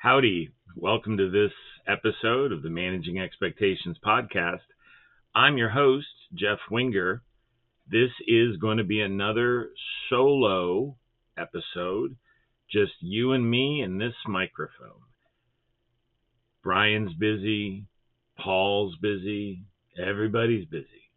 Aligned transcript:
Howdy. 0.00 0.50
Welcome 0.76 1.16
to 1.16 1.28
this 1.28 1.50
episode 1.88 2.52
of 2.52 2.62
the 2.62 2.70
Managing 2.70 3.18
Expectations 3.18 3.96
podcast. 4.06 4.62
I'm 5.34 5.58
your 5.58 5.70
host, 5.70 6.06
Jeff 6.32 6.60
Wenger. 6.70 7.24
This 7.90 8.10
is 8.28 8.58
going 8.58 8.78
to 8.78 8.84
be 8.84 9.00
another 9.00 9.70
solo 10.08 10.96
episode, 11.36 12.14
just 12.70 12.92
you 13.00 13.32
and 13.32 13.50
me 13.50 13.80
and 13.80 14.00
this 14.00 14.14
microphone. 14.28 15.02
Brian's 16.62 17.14
busy, 17.14 17.88
Paul's 18.38 18.94
busy, 19.02 19.64
everybody's 20.00 20.66
busy. 20.66 21.10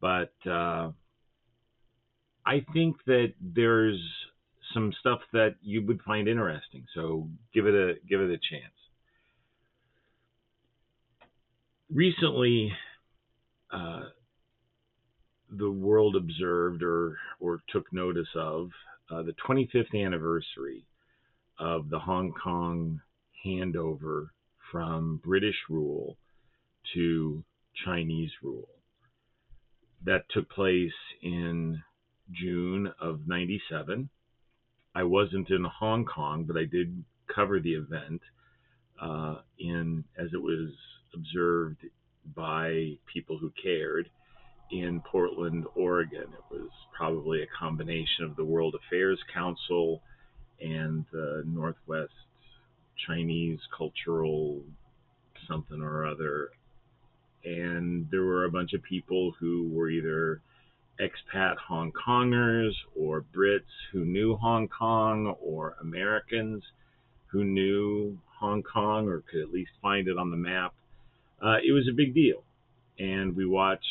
But 0.00 0.32
uh, 0.44 0.90
I 2.44 2.66
think 2.72 2.96
that 3.06 3.34
there's 3.40 4.00
some 4.74 4.92
stuff 5.00 5.20
that 5.32 5.56
you 5.62 5.84
would 5.86 6.00
find 6.02 6.28
interesting. 6.28 6.84
So 6.94 7.28
give 7.54 7.66
it 7.66 7.74
a 7.74 7.94
give 8.08 8.20
it 8.20 8.30
a 8.30 8.38
chance. 8.38 8.74
Recently, 11.90 12.72
uh, 13.72 14.02
the 15.50 15.70
world 15.70 16.16
observed 16.16 16.82
or 16.82 17.16
or 17.40 17.60
took 17.70 17.92
notice 17.92 18.28
of 18.34 18.70
uh, 19.10 19.22
the 19.22 19.34
25th 19.46 19.94
anniversary 19.94 20.84
of 21.58 21.88
the 21.88 21.98
Hong 21.98 22.32
Kong 22.32 23.00
handover 23.44 24.28
from 24.70 25.20
British 25.24 25.56
rule 25.70 26.16
to 26.94 27.42
Chinese 27.84 28.30
rule. 28.42 28.68
That 30.04 30.24
took 30.30 30.48
place 30.50 30.92
in 31.22 31.82
June 32.30 32.92
of 33.00 33.26
97 33.26 34.10
I 34.98 35.04
wasn't 35.04 35.48
in 35.50 35.62
Hong 35.62 36.04
Kong, 36.04 36.42
but 36.42 36.56
I 36.56 36.64
did 36.64 37.04
cover 37.32 37.60
the 37.60 37.74
event 37.74 38.20
uh, 39.00 39.36
in 39.56 40.02
as 40.18 40.26
it 40.32 40.42
was 40.42 40.70
observed 41.14 41.86
by 42.34 42.94
people 43.06 43.38
who 43.38 43.52
cared 43.62 44.10
in 44.72 45.00
Portland, 45.08 45.66
Oregon. 45.76 46.26
It 46.32 46.52
was 46.52 46.68
probably 46.96 47.42
a 47.42 47.56
combination 47.56 48.24
of 48.24 48.34
the 48.34 48.44
World 48.44 48.74
Affairs 48.74 49.20
Council 49.32 50.02
and 50.60 51.04
the 51.12 51.44
Northwest 51.46 52.10
Chinese 53.06 53.60
Cultural 53.76 54.62
something 55.46 55.80
or 55.80 56.08
other. 56.08 56.48
And 57.44 58.08
there 58.10 58.24
were 58.24 58.46
a 58.46 58.50
bunch 58.50 58.72
of 58.72 58.82
people 58.82 59.32
who 59.38 59.70
were 59.72 59.90
either 59.90 60.42
expat 61.00 61.56
Hong 61.68 61.92
Kongers 61.92 62.72
or 62.98 63.24
Brits 63.34 63.60
who 63.92 64.04
knew 64.04 64.36
Hong 64.36 64.68
Kong 64.68 65.34
or 65.40 65.76
Americans 65.80 66.62
who 67.26 67.44
knew 67.44 68.18
Hong 68.40 68.62
Kong 68.62 69.08
or 69.08 69.22
could 69.30 69.40
at 69.40 69.52
least 69.52 69.70
find 69.82 70.08
it 70.08 70.18
on 70.18 70.30
the 70.30 70.36
map. 70.36 70.74
Uh, 71.42 71.56
it 71.56 71.72
was 71.72 71.88
a 71.90 71.94
big 71.94 72.14
deal. 72.14 72.42
And 72.98 73.36
we 73.36 73.46
watched 73.46 73.84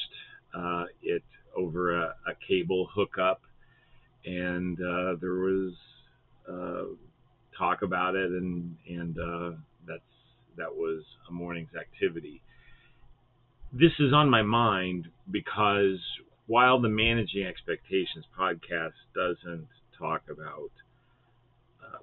uh, 0.53 0.85
it 1.02 1.23
over 1.55 1.97
a, 1.97 2.16
a, 2.28 2.33
cable 2.47 2.88
hookup, 2.94 3.41
and 4.25 4.78
uh, 4.80 5.16
there 5.19 5.35
was 5.35 5.73
uh, 6.50 6.94
talk 7.58 7.81
about 7.81 8.16
it, 8.16 8.30
and 8.30 8.75
and 8.88 9.17
uh, 9.17 9.58
that's 9.88 10.02
that 10.58 10.73
was 10.73 11.03
a 11.30 11.31
morning's 11.31 11.75
activity. 11.80 12.41
This 13.72 13.91
is 14.00 14.13
on 14.13 14.30
my 14.30 14.41
mind 14.41 15.08
because 15.31 16.00
while 16.48 16.80
the 16.80 16.90
Managing 16.90 17.45
Expectations 17.45 18.26
podcast 18.38 18.94
doesn't 19.14 19.67
talk 19.98 20.23
about 20.30 20.72
uh, 21.84 22.00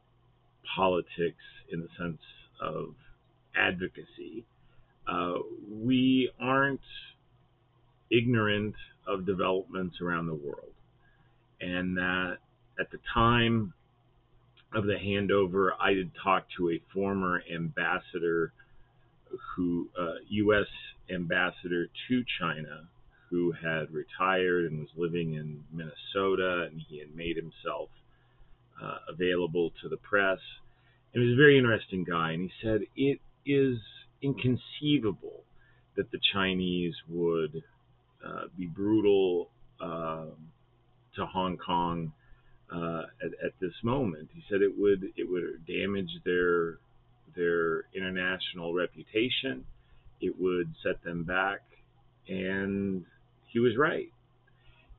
politics 0.77 1.42
in 1.73 1.81
the 1.81 1.89
sense 1.98 2.20
of 2.61 2.95
advocacy, 3.56 4.45
uh, 5.09 5.34
we 5.70 6.31
aren't 6.41 6.81
ignorant 8.11 8.75
of 9.06 9.27
developments 9.27 9.97
around 10.00 10.27
the 10.27 10.34
world. 10.34 10.72
And 11.61 11.97
that 11.97 12.38
at 12.78 12.91
the 12.91 12.99
time 13.12 13.72
of 14.75 14.84
the 14.84 14.94
handover, 14.94 15.71
I 15.81 15.94
did 15.94 16.11
talk 16.22 16.47
to 16.59 16.71
a 16.71 16.82
former 16.93 17.43
ambassador 17.53 18.53
who, 19.56 19.88
uh, 19.99 20.15
U.S. 20.28 20.66
ambassador 21.11 21.88
to 22.09 22.25
China, 22.38 22.88
who 23.31 23.53
had 23.53 23.93
retired 23.93 24.71
and 24.71 24.81
was 24.81 24.89
living 24.97 25.35
in 25.35 25.65
Minnesota, 25.73 26.69
and 26.71 26.81
he 26.89 26.99
had 26.99 27.15
made 27.15 27.37
himself 27.37 27.89
uh, 28.83 28.99
available 29.09 29.73
to 29.83 29.89
the 29.89 29.97
press. 29.97 30.39
And 31.12 31.23
he 31.23 31.29
was 31.29 31.35
a 31.35 31.43
very 31.43 31.59
interesting 31.59 32.05
guy, 32.05 32.33
and 32.33 32.43
he 32.43 32.51
said 32.62 32.83
it 32.97 33.21
is 33.47 33.79
inconceivable 34.23 35.43
that 35.97 36.11
the 36.11 36.19
Chinese 36.33 36.95
would 37.09 37.62
uh, 38.27 38.45
be 38.57 38.67
brutal 38.67 39.49
uh, 39.81 40.27
to 41.17 41.27
Hong 41.27 41.56
Kong 41.56 42.12
uh, 42.75 43.03
at, 43.23 43.31
at, 43.45 43.53
this 43.61 43.75
moment. 43.83 44.29
He 44.35 44.43
said 44.51 44.62
it 44.62 44.73
would 44.77 45.05
it 45.17 45.31
would 45.31 45.65
damage 45.67 46.11
their 46.25 46.79
their 47.37 47.85
international 47.95 48.73
reputation. 48.73 49.65
It 50.21 50.41
would 50.41 50.75
set 50.83 51.03
them 51.05 51.25
back, 51.25 51.61
and 52.29 53.05
he 53.54 53.60
was 53.60 53.76
right. 53.78 54.09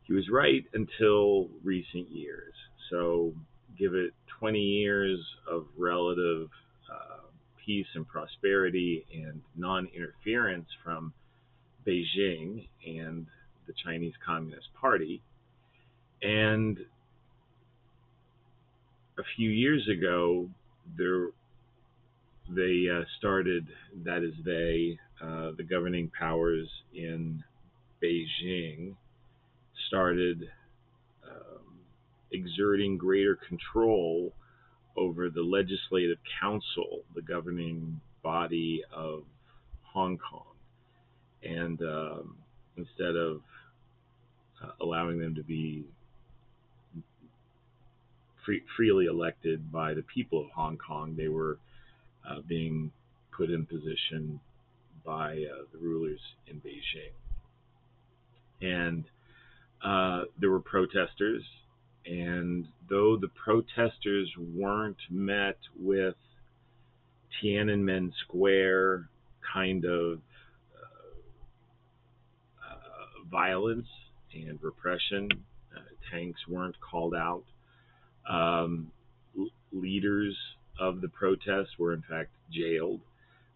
He 0.03 0.13
was 0.13 0.29
right 0.31 0.63
until 0.73 1.49
recent 1.63 2.09
years. 2.09 2.53
So 2.89 3.33
give 3.77 3.93
it 3.93 4.13
20 4.39 4.57
years 4.57 5.19
of 5.51 5.65
relative 5.77 6.47
uh, 6.89 7.27
peace 7.63 7.85
and 7.95 8.07
prosperity 8.07 9.05
and 9.13 9.41
non-interference 9.57 10.67
from 10.83 11.13
Beijing 11.85 12.69
and 12.87 13.27
the 13.67 13.73
Chinese 13.83 14.13
Communist 14.25 14.67
Party. 14.79 15.21
And 16.21 16.77
a 19.19 19.23
few 19.35 19.49
years 19.49 19.85
ago, 19.89 20.49
there 20.97 21.27
they 22.47 22.85
uh, 22.89 23.03
started, 23.17 23.67
that 24.05 24.23
is, 24.23 24.33
they, 24.45 24.97
uh, 25.21 25.51
the 25.57 25.63
governing 25.63 26.09
powers 26.17 26.69
in 26.93 27.43
Beijing 28.05 28.95
started 29.87 30.49
um, 31.27 31.79
exerting 32.31 32.97
greater 32.97 33.35
control 33.47 34.31
over 34.95 35.29
the 35.29 35.41
legislative 35.41 36.17
council, 36.39 37.01
the 37.15 37.21
governing 37.21 37.99
body 38.23 38.83
of 38.93 39.23
Hong 39.81 40.17
Kong. 40.17 40.45
And 41.43 41.81
um, 41.81 42.37
instead 42.77 43.15
of 43.15 43.41
uh, 44.63 44.71
allowing 44.81 45.19
them 45.19 45.35
to 45.35 45.43
be 45.43 45.85
free, 48.45 48.61
freely 48.77 49.05
elected 49.05 49.71
by 49.71 49.93
the 49.93 50.03
people 50.03 50.41
of 50.41 50.51
Hong 50.51 50.77
Kong, 50.77 51.15
they 51.17 51.27
were 51.27 51.57
uh, 52.29 52.41
being 52.47 52.91
put 53.35 53.49
in 53.49 53.65
position 53.65 54.39
by 55.03 55.31
uh, 55.33 55.65
the 55.71 55.79
rulers 55.79 56.19
in 56.47 56.57
Beijing 56.61 57.11
and 58.65 59.03
uh, 59.83 60.23
there 60.39 60.49
were 60.49 60.59
protesters. 60.59 61.43
And 62.05 62.67
though 62.89 63.17
the 63.17 63.29
protesters 63.29 64.29
weren't 64.55 64.97
met 65.09 65.57
with 65.79 66.15
Tiananmen 67.41 68.11
Square 68.23 69.09
kind 69.53 69.85
of 69.85 70.19
uh, 70.75 71.05
uh, 72.63 73.29
violence 73.29 73.87
and 74.33 74.59
repression, 74.61 75.29
uh, 75.75 75.79
tanks 76.11 76.39
weren't 76.47 76.75
called 76.79 77.15
out. 77.15 77.43
Um, 78.29 78.91
l- 79.37 79.49
leaders 79.71 80.35
of 80.79 81.01
the 81.01 81.09
protests 81.09 81.77
were, 81.79 81.93
in 81.93 82.03
fact, 82.07 82.29
jailed. 82.51 83.01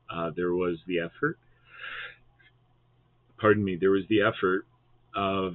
Uh, 0.10 0.32
there 0.36 0.54
was 0.54 0.78
the 0.88 1.00
effort, 1.00 1.38
pardon 3.40 3.64
me, 3.64 3.78
there 3.80 3.92
was 3.92 4.04
the 4.10 4.22
effort 4.22 4.66
of 5.16 5.54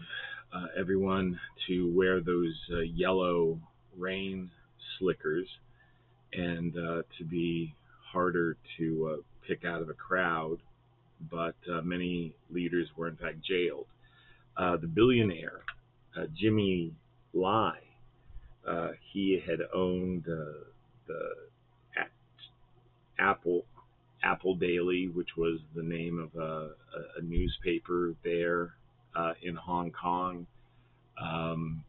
uh, 0.52 0.66
everyone 0.78 1.38
to 1.66 1.92
wear 1.94 2.20
those 2.20 2.54
uh, 2.72 2.80
yellow 2.80 3.58
rain 3.96 4.50
slickers 4.98 5.48
and 6.32 6.76
uh, 6.76 7.02
to 7.18 7.24
be 7.24 7.74
harder 8.12 8.56
to 8.78 9.12
uh, 9.12 9.22
pick 9.46 9.64
out 9.64 9.82
of 9.82 9.88
a 9.88 9.94
crowd. 9.94 10.58
But 11.30 11.56
uh, 11.72 11.80
many 11.82 12.34
leaders 12.50 12.88
were 12.96 13.08
in 13.08 13.16
fact 13.16 13.38
jailed. 13.42 13.86
Uh, 14.56 14.76
the 14.76 14.86
billionaire 14.86 15.60
Jimmy 16.40 16.92
Lai, 17.32 17.78
he 19.12 19.42
had 19.44 19.58
owned 19.74 20.24
the 20.26 21.34
Apple 23.18 23.64
Apple 24.22 24.54
Daily, 24.54 25.08
which 25.08 25.30
was 25.36 25.58
the 25.74 25.82
name 25.82 26.18
of 26.18 26.40
a, 26.40 26.46
a, 26.46 27.18
a 27.18 27.22
newspaper 27.22 28.14
there 28.24 28.74
uh, 29.16 29.32
in 29.43 29.55
Hong 29.56 29.90
Kong. 29.90 30.46
Um, 31.20 31.84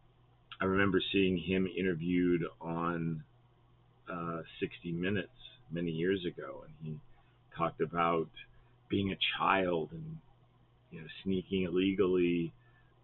I 0.62 0.66
remember 0.66 1.01
seeing 1.12 1.38
him 1.38 1.68
interviewed 1.68 2.44
on 2.62 3.24
uh, 4.12 4.42
60 4.60 4.92
Minutes 4.92 5.30
many 5.72 5.92
years 5.92 6.25
ago, 6.25 6.63
and 6.66 6.74
he 6.83 7.00
talked 7.57 7.81
about 7.81 8.30
being 8.89 9.12
a 9.12 9.18
child 9.38 9.89
and 9.92 10.18
you 10.92 11.01
know 11.01 11.07
sneaking 11.24 11.63
illegally 11.63 12.54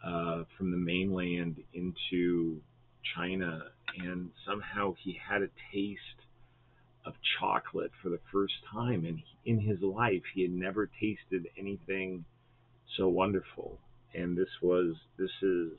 uh, 0.06 0.44
from 0.58 0.72
the 0.72 0.78
mainland 0.78 1.58
into 1.74 2.62
China, 3.16 3.64
and 3.98 4.30
somehow 4.48 4.94
he 5.04 5.20
had 5.28 5.42
a 5.42 5.50
taste 5.74 6.00
of 7.06 7.14
chocolate 7.40 7.92
for 8.02 8.10
the 8.10 8.20
first 8.32 8.54
time, 8.72 9.06
and 9.06 9.22
in 9.46 9.60
his 9.60 9.82
life 9.82 10.22
he 10.34 10.44
had 10.44 10.52
never 10.52 10.90
tasted 11.00 11.48
anything 11.58 12.24
so 12.96 13.08
wonderful. 13.08 13.78
And 14.14 14.38
this 14.38 14.50
was 14.62 14.96
this 15.18 15.32
is 15.42 15.72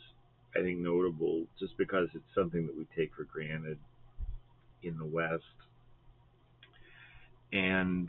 I 0.56 0.60
think 0.60 0.78
notable 0.78 1.44
just 1.58 1.76
because 1.78 2.08
it's 2.14 2.24
something 2.34 2.66
that 2.66 2.76
we 2.76 2.86
take 2.96 3.14
for 3.14 3.24
granted 3.24 3.78
in 4.82 4.98
the 4.98 5.04
West. 5.04 5.44
And 7.52 8.08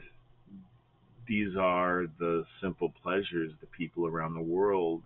these 1.27 1.55
are 1.57 2.05
the 2.19 2.45
simple 2.61 2.93
pleasures 3.01 3.51
that 3.59 3.71
people 3.71 4.07
around 4.07 4.33
the 4.33 4.41
world 4.41 5.01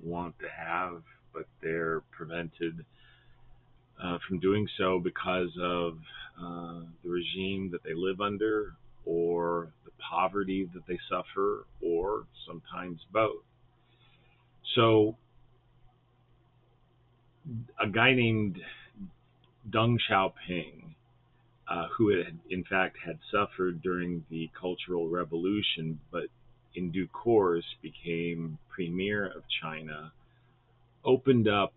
want 0.00 0.38
to 0.40 0.46
have, 0.48 1.02
but 1.32 1.46
they're 1.62 2.02
prevented 2.10 2.84
uh, 4.02 4.18
from 4.26 4.38
doing 4.38 4.68
so 4.78 5.00
because 5.00 5.50
of 5.60 5.98
uh, 6.40 6.80
the 7.02 7.10
regime 7.10 7.70
that 7.72 7.82
they 7.82 7.94
live 7.94 8.20
under, 8.20 8.74
or 9.04 9.72
the 9.84 9.90
poverty 9.98 10.68
that 10.72 10.86
they 10.86 10.98
suffer, 11.10 11.66
or 11.82 12.26
sometimes 12.46 13.00
both. 13.12 13.42
So, 14.74 15.16
a 17.80 17.88
guy 17.88 18.14
named 18.14 18.60
Deng 19.70 19.98
Xiaoping, 20.10 20.94
uh, 21.68 21.88
who 21.96 22.08
had 22.10 22.38
in 22.50 22.64
fact 22.64 22.96
had 23.04 23.18
suffered 23.30 23.82
during 23.82 24.24
the 24.30 24.50
Cultural 24.58 25.08
Revolution, 25.08 26.00
but 26.10 26.24
in 26.74 26.90
due 26.90 27.08
course 27.08 27.64
became 27.82 28.58
premier 28.68 29.26
of 29.26 29.42
China, 29.62 30.12
opened 31.04 31.48
up 31.48 31.72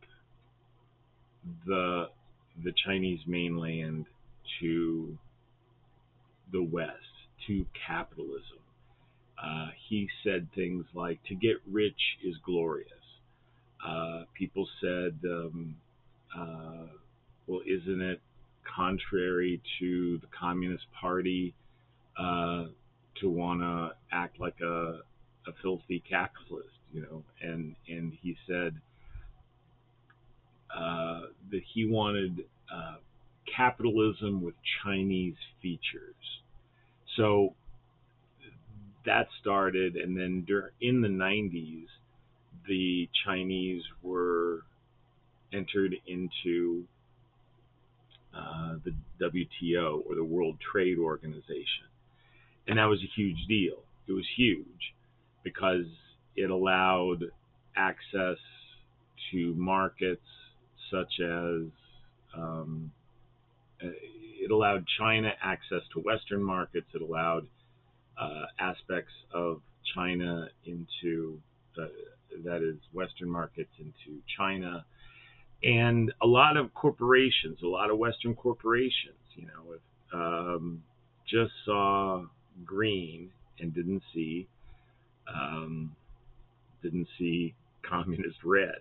the 1.65 2.09
the 2.63 2.73
Chinese 2.85 3.21
mainland 3.25 4.05
to 4.59 5.17
the 6.51 6.61
West, 6.61 6.97
to 7.47 7.65
capitalism. 7.87 8.60
Uh, 9.43 9.69
he 9.89 10.07
said 10.23 10.47
things 10.53 10.85
like, 10.93 11.23
"To 11.25 11.35
get 11.35 11.57
rich 11.67 12.17
is 12.23 12.35
glorious." 12.45 12.87
Uh, 13.85 14.25
people 14.33 14.67
said, 14.79 15.17
um, 15.25 15.75
uh, 16.35 16.87
"Well, 17.47 17.61
isn't 17.65 18.01
it 18.01 18.21
contrary 18.63 19.61
to 19.79 20.17
the 20.19 20.27
Communist 20.27 20.85
Party 20.93 21.53
uh, 22.17 22.67
to 23.19 23.29
want 23.29 23.61
to 23.61 23.95
act 24.11 24.39
like 24.39 24.59
a, 24.61 25.01
a 25.47 25.53
filthy 25.61 26.03
capitalist?" 26.07 26.75
You 26.93 27.01
know, 27.01 27.23
and 27.41 27.75
and 27.87 28.13
he 28.21 28.37
said 28.47 28.79
uh, 30.75 31.21
that 31.49 31.61
he 31.73 31.85
wanted 31.85 32.45
uh, 32.73 32.97
capitalism 33.55 34.41
with 34.41 34.55
Chinese 34.83 35.35
features. 35.61 36.15
So 37.17 37.55
that 39.05 39.27
started, 39.39 39.95
and 39.95 40.15
then 40.15 40.45
in 40.79 41.01
the 41.01 41.07
90s, 41.07 41.85
the 42.67 43.09
Chinese 43.25 43.83
were 44.03 44.61
entered 45.53 45.95
into 46.07 46.85
uh, 48.35 48.75
the 48.85 48.93
WTO 49.21 50.01
or 50.07 50.15
the 50.15 50.23
World 50.23 50.57
Trade 50.71 50.97
Organization. 50.97 51.87
And 52.67 52.77
that 52.77 52.85
was 52.85 52.99
a 52.99 53.11
huge 53.19 53.45
deal. 53.47 53.83
It 54.07 54.13
was 54.13 54.25
huge 54.37 54.93
because 55.43 55.85
it 56.35 56.49
allowed 56.49 57.25
access 57.75 58.37
to 59.31 59.53
markets 59.55 60.21
such 60.91 61.19
as 61.19 61.63
um, 62.37 62.91
it 63.79 64.51
allowed 64.51 64.85
China 64.99 65.31
access 65.41 65.81
to 65.93 65.99
Western 65.99 66.43
markets. 66.43 66.87
It 66.93 67.01
allowed 67.01 67.47
uh, 68.19 68.45
aspects 68.59 69.13
of 69.33 69.61
China 69.95 70.47
into 70.65 71.39
uh, 71.77 71.87
that 72.43 72.61
is 72.63 72.77
Western 72.93 73.29
markets 73.29 73.71
into 73.79 74.21
China, 74.37 74.85
and 75.63 76.11
a 76.21 76.27
lot 76.27 76.57
of 76.57 76.73
corporations, 76.73 77.59
a 77.63 77.67
lot 77.67 77.89
of 77.89 77.97
Western 77.97 78.35
corporations, 78.35 79.17
you 79.35 79.45
know, 79.45 79.73
if, 79.73 79.81
um, 80.13 80.83
just 81.27 81.51
saw 81.65 82.23
green 82.65 83.29
and 83.59 83.73
didn't 83.73 84.01
see 84.13 84.47
um, 85.33 85.95
didn't 86.81 87.07
see 87.17 87.53
communist 87.87 88.37
red. 88.43 88.79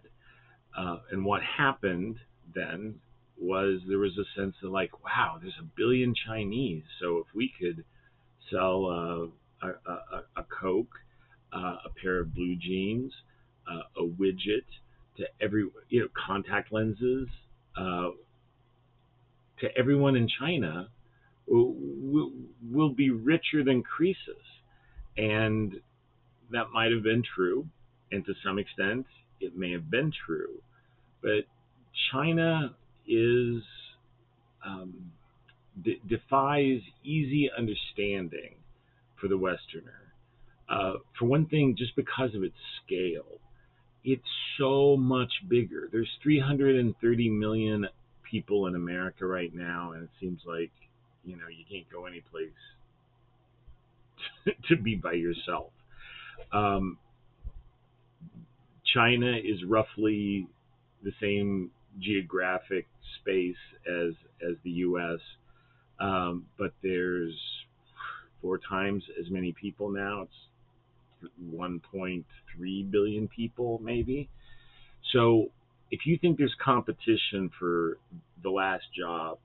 Uh, 0.77 0.99
and 1.11 1.25
what 1.25 1.43
happened 1.43 2.17
then 2.55 2.95
was 3.41 3.81
there 3.89 3.99
was 3.99 4.17
a 4.19 4.41
sense 4.41 4.55
of 4.63 4.71
like, 4.71 5.05
wow, 5.05 5.39
there's 5.41 5.59
a 5.61 5.69
billion 5.77 6.15
Chinese, 6.27 6.83
so 7.01 7.19
if 7.19 7.27
we 7.35 7.53
could 7.59 7.85
sell 8.51 8.87
uh, 8.87 9.67
a, 9.67 9.91
a, 9.91 10.25
a 10.37 10.45
Coke, 10.61 10.95
uh, 11.53 11.77
a 11.85 11.89
pair 12.03 12.21
of 12.21 12.35
blue 12.35 12.57
jeans, 12.57 13.13
uh, 13.71 14.03
a 14.03 14.05
widget 14.07 14.65
to 15.17 15.25
every, 15.41 15.65
you 15.89 16.01
know, 16.01 16.09
contact 16.27 16.73
lenses 16.73 17.29
to 19.61 19.69
everyone 19.77 20.17
in 20.17 20.29
China, 20.39 20.89
will 21.47 21.75
we'll, 21.77 22.33
we'll 22.71 22.95
be 22.95 23.11
richer 23.11 23.63
than 23.65 23.83
Croesus, 23.83 24.17
and 25.17 25.75
that 26.51 26.71
might 26.73 26.91
have 26.93 27.03
been 27.03 27.23
true, 27.35 27.67
and 28.11 28.25
to 28.25 28.33
some 28.45 28.59
extent, 28.59 29.07
it 29.41 29.57
may 29.57 29.73
have 29.73 29.91
been 29.91 30.13
true, 30.27 30.63
but 31.23 31.45
China 32.13 32.75
is 33.07 33.63
um, 34.65 35.13
de- 35.83 36.01
defies 36.09 36.81
easy 37.05 37.51
understanding 37.57 38.55
for 39.21 39.29
the 39.29 39.37
Westerner. 39.37 40.13
Uh, 40.69 40.95
for 41.19 41.27
one 41.27 41.47
thing, 41.47 41.75
just 41.77 41.97
because 41.97 42.35
of 42.35 42.43
its 42.43 42.55
scale, 42.85 43.41
it's 44.05 44.23
so 44.59 44.97
much 44.97 45.33
bigger. 45.49 45.89
There's 45.91 46.09
330 46.23 47.29
million 47.29 47.89
people 48.31 48.67
in 48.67 48.75
America 48.75 49.27
right 49.27 49.55
now, 49.55 49.93
and 49.93 50.05
it 50.05 50.11
seems 50.21 50.41
like 50.47 50.71
you 51.25 51.37
know 51.37 51.49
you 51.49 51.65
can't 51.71 51.91
go 51.91 52.07
any 52.07 52.23
place 52.31 52.49
to 54.69 54.77
be 54.77 54.95
by 54.95 55.13
yourself. 55.13 55.73
Um, 56.53 56.99
China 58.95 59.37
is 59.37 59.65
roughly 59.67 60.47
the 61.03 61.13
same 61.21 61.71
geographic 61.99 62.87
space 63.21 63.57
as 63.87 64.15
as 64.43 64.57
the 64.65 64.71
U.S., 64.71 65.19
um, 66.01 66.47
but 66.59 66.73
there's 66.83 67.35
four 68.41 68.59
times 68.59 69.05
as 69.21 69.31
many 69.31 69.53
people 69.53 69.91
now. 69.91 70.23
It's 70.23 71.31
1.3 71.55 72.91
billion 72.91 73.29
people, 73.29 73.81
maybe. 73.83 74.29
So 75.13 75.51
if 75.91 76.07
you 76.07 76.19
think 76.19 76.39
there's 76.39 76.55
competition 76.65 77.51
for 77.59 77.99
the 78.43 78.51
last 78.51 78.85
job 78.97 79.39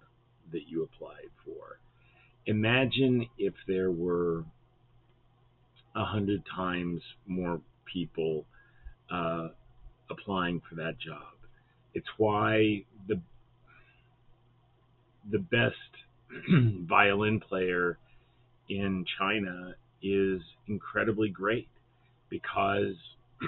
that 0.52 0.68
you 0.68 0.84
applied 0.84 1.30
for, 1.44 1.80
imagine 2.46 3.28
if 3.38 3.54
there 3.68 3.92
were 3.92 4.46
a 5.96 6.04
hundred 6.06 6.44
times 6.56 7.02
more 7.26 7.60
people 7.92 8.46
uh, 9.12 9.48
applying 10.10 10.62
for 10.70 10.76
that 10.76 10.98
job. 11.00 11.34
It's 11.94 12.08
why 12.18 12.84
the 13.08 13.20
the 15.32 15.40
best 15.40 15.74
violin 16.88 17.40
player 17.40 17.98
in 18.70 19.06
China 19.20 19.76
is 20.02 20.42
incredibly 20.68 21.30
great 21.30 21.68
because 22.30 22.96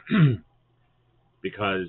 because 1.41 1.87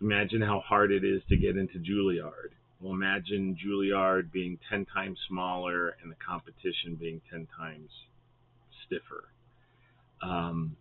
imagine 0.00 0.42
how 0.42 0.60
hard 0.60 0.90
it 0.92 1.04
is 1.04 1.22
to 1.28 1.36
get 1.36 1.56
into 1.56 1.78
Juilliard. 1.78 2.50
Well, 2.80 2.92
imagine 2.92 3.56
Juilliard 3.64 4.32
being 4.32 4.58
10 4.68 4.86
times 4.86 5.18
smaller 5.28 5.96
and 6.02 6.10
the 6.10 6.16
competition 6.26 6.96
being 6.98 7.20
10 7.30 7.46
times 7.56 7.90
stiffer. 8.84 9.24
Um, 10.20 10.76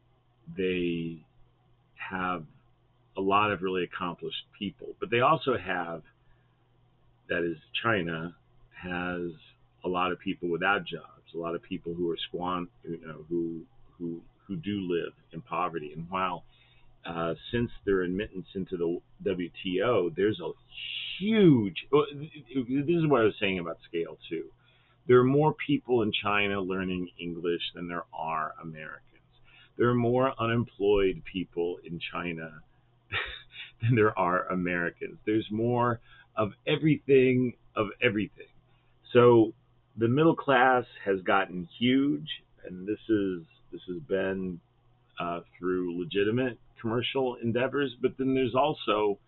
they 0.57 1.23
have 1.95 2.43
a 3.15 3.21
lot 3.21 3.51
of 3.51 3.61
really 3.61 3.83
accomplished 3.83 4.43
people, 4.57 4.87
but 4.99 5.11
they 5.11 5.19
also 5.19 5.55
have, 5.57 6.01
that 7.29 7.43
is, 7.43 7.57
China 7.83 8.35
has 8.81 9.31
a 9.83 9.87
lot 9.89 10.11
of 10.11 10.19
people 10.19 10.49
without 10.49 10.85
jobs, 10.85 11.33
a 11.33 11.37
lot 11.37 11.55
of 11.55 11.61
people 11.63 11.93
who 11.93 12.09
are 12.11 12.17
squan, 12.31 12.67
you 12.83 12.99
know, 13.05 13.25
who 13.29 13.61
who 13.97 14.21
who 14.47 14.55
do 14.55 14.81
live 14.81 15.13
in 15.33 15.41
poverty. 15.41 15.91
And 15.95 16.09
while 16.09 16.43
uh, 17.05 17.33
since 17.51 17.71
their 17.85 18.01
admittance 18.01 18.47
into 18.53 18.77
the 18.77 18.99
WTO, 19.25 20.15
there's 20.15 20.39
a 20.39 20.51
huge. 21.19 21.75
This 21.91 22.97
is 22.97 23.07
what 23.07 23.21
I 23.21 23.25
was 23.25 23.33
saying 23.39 23.59
about 23.59 23.77
scale 23.87 24.17
too. 24.29 24.45
There 25.07 25.19
are 25.19 25.23
more 25.25 25.53
people 25.65 26.03
in 26.03 26.11
China 26.11 26.61
learning 26.61 27.09
English 27.19 27.61
than 27.73 27.87
there 27.87 28.05
are 28.13 28.53
Americans. 28.61 29.01
There 29.77 29.89
are 29.89 29.95
more 29.95 30.33
unemployed 30.39 31.23
people 31.31 31.77
in 31.83 31.99
China 32.11 32.61
than 33.81 33.95
there 33.95 34.17
are 34.17 34.45
Americans. 34.47 35.17
There's 35.25 35.47
more 35.49 35.99
of 36.37 36.51
everything 36.67 37.53
of 37.75 37.87
everything. 38.01 38.45
So 39.13 39.53
the 39.97 40.07
middle 40.07 40.35
class 40.35 40.85
has 41.05 41.21
gotten 41.21 41.67
huge, 41.79 42.27
and 42.65 42.87
this 42.87 42.99
is 43.09 43.43
this 43.71 43.81
has 43.87 44.01
been 44.07 44.59
uh, 45.19 45.41
through 45.57 45.99
legitimate 45.99 46.57
commercial 46.79 47.35
endeavors, 47.41 47.95
but 48.01 48.17
then 48.17 48.33
there's 48.33 48.55
also 48.55 49.19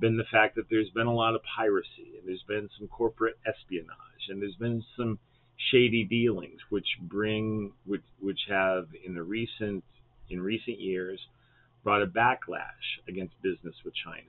been 0.00 0.16
the 0.16 0.24
fact 0.30 0.56
that 0.56 0.64
there's 0.70 0.90
been 0.90 1.06
a 1.06 1.14
lot 1.14 1.34
of 1.34 1.40
piracy 1.56 2.18
and 2.18 2.26
there's 2.26 2.44
been 2.46 2.68
some 2.78 2.88
corporate 2.88 3.36
espionage 3.46 4.28
and 4.28 4.40
there's 4.40 4.54
been 4.56 4.82
some 4.96 5.18
shady 5.72 6.04
dealings 6.04 6.60
which 6.70 6.86
bring 7.02 7.72
which 7.84 8.04
which 8.20 8.38
have 8.48 8.86
in 9.04 9.14
the 9.14 9.22
recent 9.22 9.82
in 10.30 10.40
recent 10.40 10.78
years 10.78 11.18
brought 11.82 12.02
a 12.02 12.06
backlash 12.06 13.00
against 13.08 13.34
business 13.42 13.74
with 13.84 13.94
China. 14.04 14.22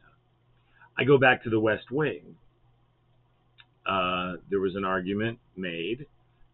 I 0.97 1.03
go 1.03 1.17
back 1.17 1.43
to 1.43 1.49
the 1.49 1.59
West 1.59 1.91
Wing. 1.91 2.35
Uh, 3.89 4.33
there 4.51 4.59
was 4.59 4.75
an 4.75 4.85
argument 4.85 5.39
made 5.57 6.05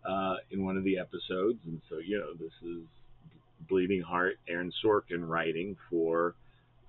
uh, 0.07 0.35
in 0.51 0.63
one 0.63 0.77
of 0.77 0.85
the 0.85 0.97
episodes, 0.97 1.59
and 1.65 1.81
so 1.89 1.97
you 1.97 2.17
know 2.17 2.33
this 2.33 2.53
is 2.63 2.85
Bleeding 3.67 4.01
Heart, 4.01 4.37
Aaron 4.47 4.71
Sorkin 4.83 5.27
writing 5.27 5.75
for 5.89 6.35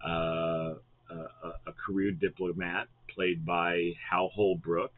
uh, 0.07 0.75
a, 1.11 1.49
a, 1.67 1.73
career 1.85 2.13
diplomat 2.13 2.87
played 3.13 3.45
by 3.45 3.91
Hal 4.09 4.31
Holbrook, 4.33 4.93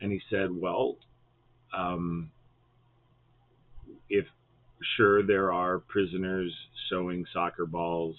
and 0.00 0.12
he 0.12 0.20
said, 0.30 0.48
"Well, 0.54 0.96
um, 1.76 2.30
if 4.08 4.26
sure 4.96 5.24
there 5.24 5.52
are 5.52 5.80
prisoners 5.80 6.54
sewing 6.88 7.24
soccer 7.32 7.66
balls 7.66 8.14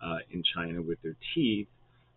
uh, 0.00 0.18
in 0.30 0.44
China 0.54 0.80
with 0.80 1.02
their 1.02 1.16
teeth, 1.34 1.66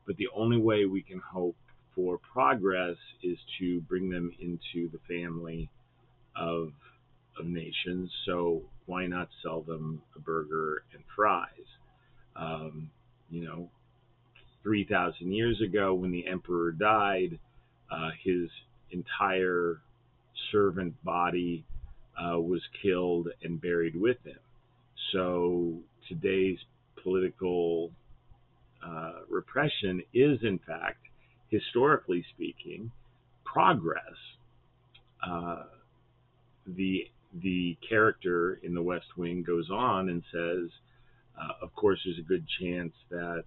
but 0.05 0.17
the 0.17 0.27
only 0.35 0.57
way 0.57 0.85
we 0.85 1.01
can 1.01 1.19
hope 1.19 1.55
for 2.01 2.17
progress 2.33 2.95
is 3.21 3.37
to 3.59 3.79
bring 3.81 4.09
them 4.09 4.31
into 4.39 4.89
the 4.89 4.99
family 5.07 5.69
of 6.35 6.71
of 7.39 7.45
nations. 7.45 8.11
So 8.25 8.63
why 8.87 9.05
not 9.05 9.29
sell 9.43 9.61
them 9.61 10.01
a 10.15 10.19
burger 10.19 10.83
and 10.93 11.03
fries? 11.15 11.47
Um, 12.35 12.89
you 13.29 13.45
know, 13.45 13.69
3,000 14.63 15.31
years 15.31 15.61
ago 15.61 15.93
when 15.93 16.11
the 16.11 16.27
emperor 16.27 16.71
died, 16.71 17.39
uh, 17.91 18.09
his 18.23 18.49
entire 18.91 19.79
servant 20.51 20.93
body 21.03 21.63
uh, 22.17 22.39
was 22.39 22.61
killed 22.81 23.29
and 23.43 23.61
buried 23.61 23.95
with 23.95 24.17
him. 24.25 24.39
So 25.13 25.75
today's 26.09 26.57
political 27.01 27.91
uh, 28.85 29.21
repression 29.29 30.01
is, 30.13 30.39
in 30.43 30.59
fact, 30.65 30.97
historically 31.51 32.25
speaking, 32.33 32.91
progress. 33.43 34.01
Uh, 35.25 35.63
the 36.65 37.07
the 37.41 37.77
character 37.87 38.59
in 38.63 38.73
the 38.73 38.81
West 38.81 39.05
Wing 39.15 39.43
goes 39.43 39.69
on 39.69 40.09
and 40.09 40.23
says, 40.33 40.69
uh, 41.39 41.53
of 41.63 41.73
course, 41.75 41.99
there's 42.03 42.17
a 42.17 42.27
good 42.27 42.45
chance 42.59 42.93
that 43.09 43.45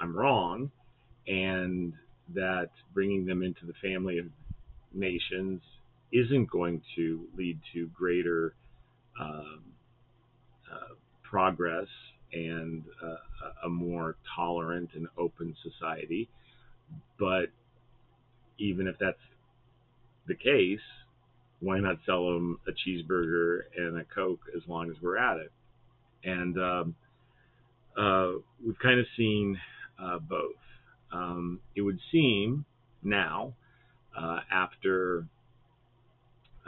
I'm 0.00 0.16
wrong, 0.16 0.70
and 1.26 1.92
that 2.34 2.70
bringing 2.94 3.24
them 3.26 3.42
into 3.42 3.66
the 3.66 3.72
family 3.82 4.18
of 4.18 4.26
nations 4.92 5.60
isn't 6.12 6.50
going 6.50 6.82
to 6.96 7.26
lead 7.36 7.58
to 7.72 7.88
greater 7.88 8.54
um, 9.20 9.62
uh, 10.70 10.94
progress 11.22 11.88
and 12.32 12.84
uh, 13.04 13.66
a 13.66 13.68
more 13.68 14.16
tolerant 14.36 14.90
and 14.94 15.08
open 15.18 15.54
society. 15.62 16.28
But 17.18 17.46
even 18.58 18.86
if 18.86 18.96
that's 18.98 19.18
the 20.26 20.34
case, 20.34 20.80
why 21.60 21.78
not 21.78 21.96
sell 22.06 22.26
them 22.32 22.58
a 22.66 22.70
cheeseburger 22.72 23.60
and 23.76 23.98
a 23.98 24.04
Coke 24.04 24.40
as 24.56 24.62
long 24.66 24.90
as 24.90 24.96
we're 25.02 25.18
at 25.18 25.38
it? 25.38 25.52
And 26.24 26.58
um, 26.58 26.94
uh, 27.96 28.32
we've 28.64 28.78
kind 28.78 29.00
of 29.00 29.06
seen 29.16 29.58
uh, 30.02 30.18
both. 30.18 30.56
Um, 31.12 31.60
it 31.74 31.82
would 31.82 31.98
seem 32.12 32.64
now, 33.02 33.54
uh, 34.18 34.40
after 34.50 35.26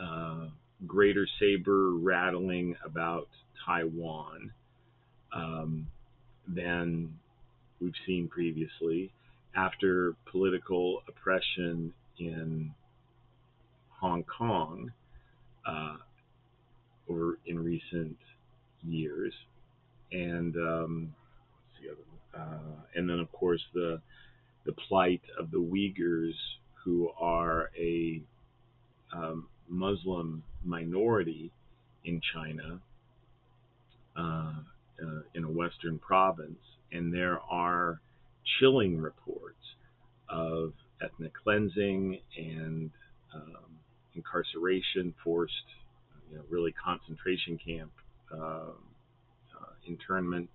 uh, 0.01 0.47
greater 0.87 1.27
saber 1.39 1.91
rattling 1.93 2.77
about 2.85 3.29
Taiwan 3.65 4.53
um, 5.35 5.87
than 6.49 7.15
we've 7.81 7.93
seen 8.07 8.29
previously, 8.29 9.13
after 9.57 10.15
political 10.31 11.03
oppression 11.09 11.93
in 12.19 12.73
Hong 14.01 14.25
Kong 14.25 14.93
uh, 15.67 15.97
over 17.09 17.39
in 17.47 17.59
recent 17.59 18.17
years, 18.83 19.33
and 20.11 20.57
um, 20.57 21.15
uh, 22.37 22.59
and 22.95 23.09
then 23.09 23.19
of 23.19 23.31
course 23.33 23.63
the 23.75 24.01
the 24.65 24.73
plight 24.89 25.23
of 25.39 25.51
the 25.51 25.59
Uyghurs, 25.59 26.35
who 26.85 27.11
are 27.19 27.71
a 27.79 28.23
um, 29.13 29.49
Muslim 29.69 30.43
minority 30.65 31.51
in 32.05 32.21
China, 32.35 32.81
uh, 34.17 34.53
uh, 35.03 35.21
in 35.35 35.45
a 35.45 35.51
Western 35.51 35.99
province, 35.99 36.59
and 36.93 37.13
there 37.13 37.41
are 37.51 38.01
chilling 38.59 38.99
reports 38.99 39.57
of 40.29 40.73
ethnic 41.03 41.33
cleansing 41.43 42.19
and 42.37 42.91
um, 43.35 43.79
incarceration, 44.15 45.15
forced, 45.23 45.55
you 46.31 46.37
know, 46.37 46.43
really 46.49 46.73
concentration 46.73 47.59
camp 47.65 47.93
uh, 48.33 48.37
uh, 48.37 49.73
internment. 49.87 50.49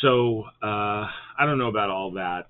So 0.00 0.44
uh, 0.62 1.06
I 1.38 1.46
don't 1.46 1.58
know 1.58 1.68
about 1.68 1.90
all 1.90 2.12
that 2.12 2.48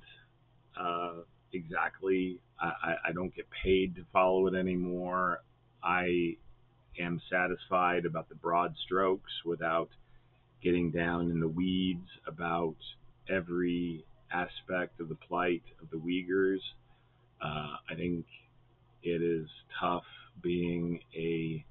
uh, 0.79 1.13
exactly. 1.53 2.39
I, 2.61 2.95
I, 3.09 3.13
don't 3.13 3.35
get 3.35 3.47
paid 3.63 3.95
to 3.97 4.05
follow 4.13 4.47
it 4.47 4.55
anymore. 4.55 5.43
I 5.83 6.37
am 6.99 7.21
satisfied 7.31 8.07
about 8.07 8.29
the 8.29 8.37
broad 8.37 8.75
strokes 8.85 9.31
without 9.45 9.89
getting 10.63 10.91
down 10.91 11.31
in 11.31 11.41
the 11.41 11.49
weeds 11.49 12.09
about 12.27 12.77
every 13.29 14.05
aspect 14.35 15.01
of 15.01 15.09
the 15.09 15.15
plight 15.15 15.63
of 15.81 15.89
the 15.91 15.97
Uyghurs. 15.97 16.61
Uh, 17.43 17.77
I 17.91 17.95
think 17.97 18.27
it 19.03 19.23
is 19.23 19.47
tough 19.81 20.05
being 20.43 21.01
a 21.17 21.65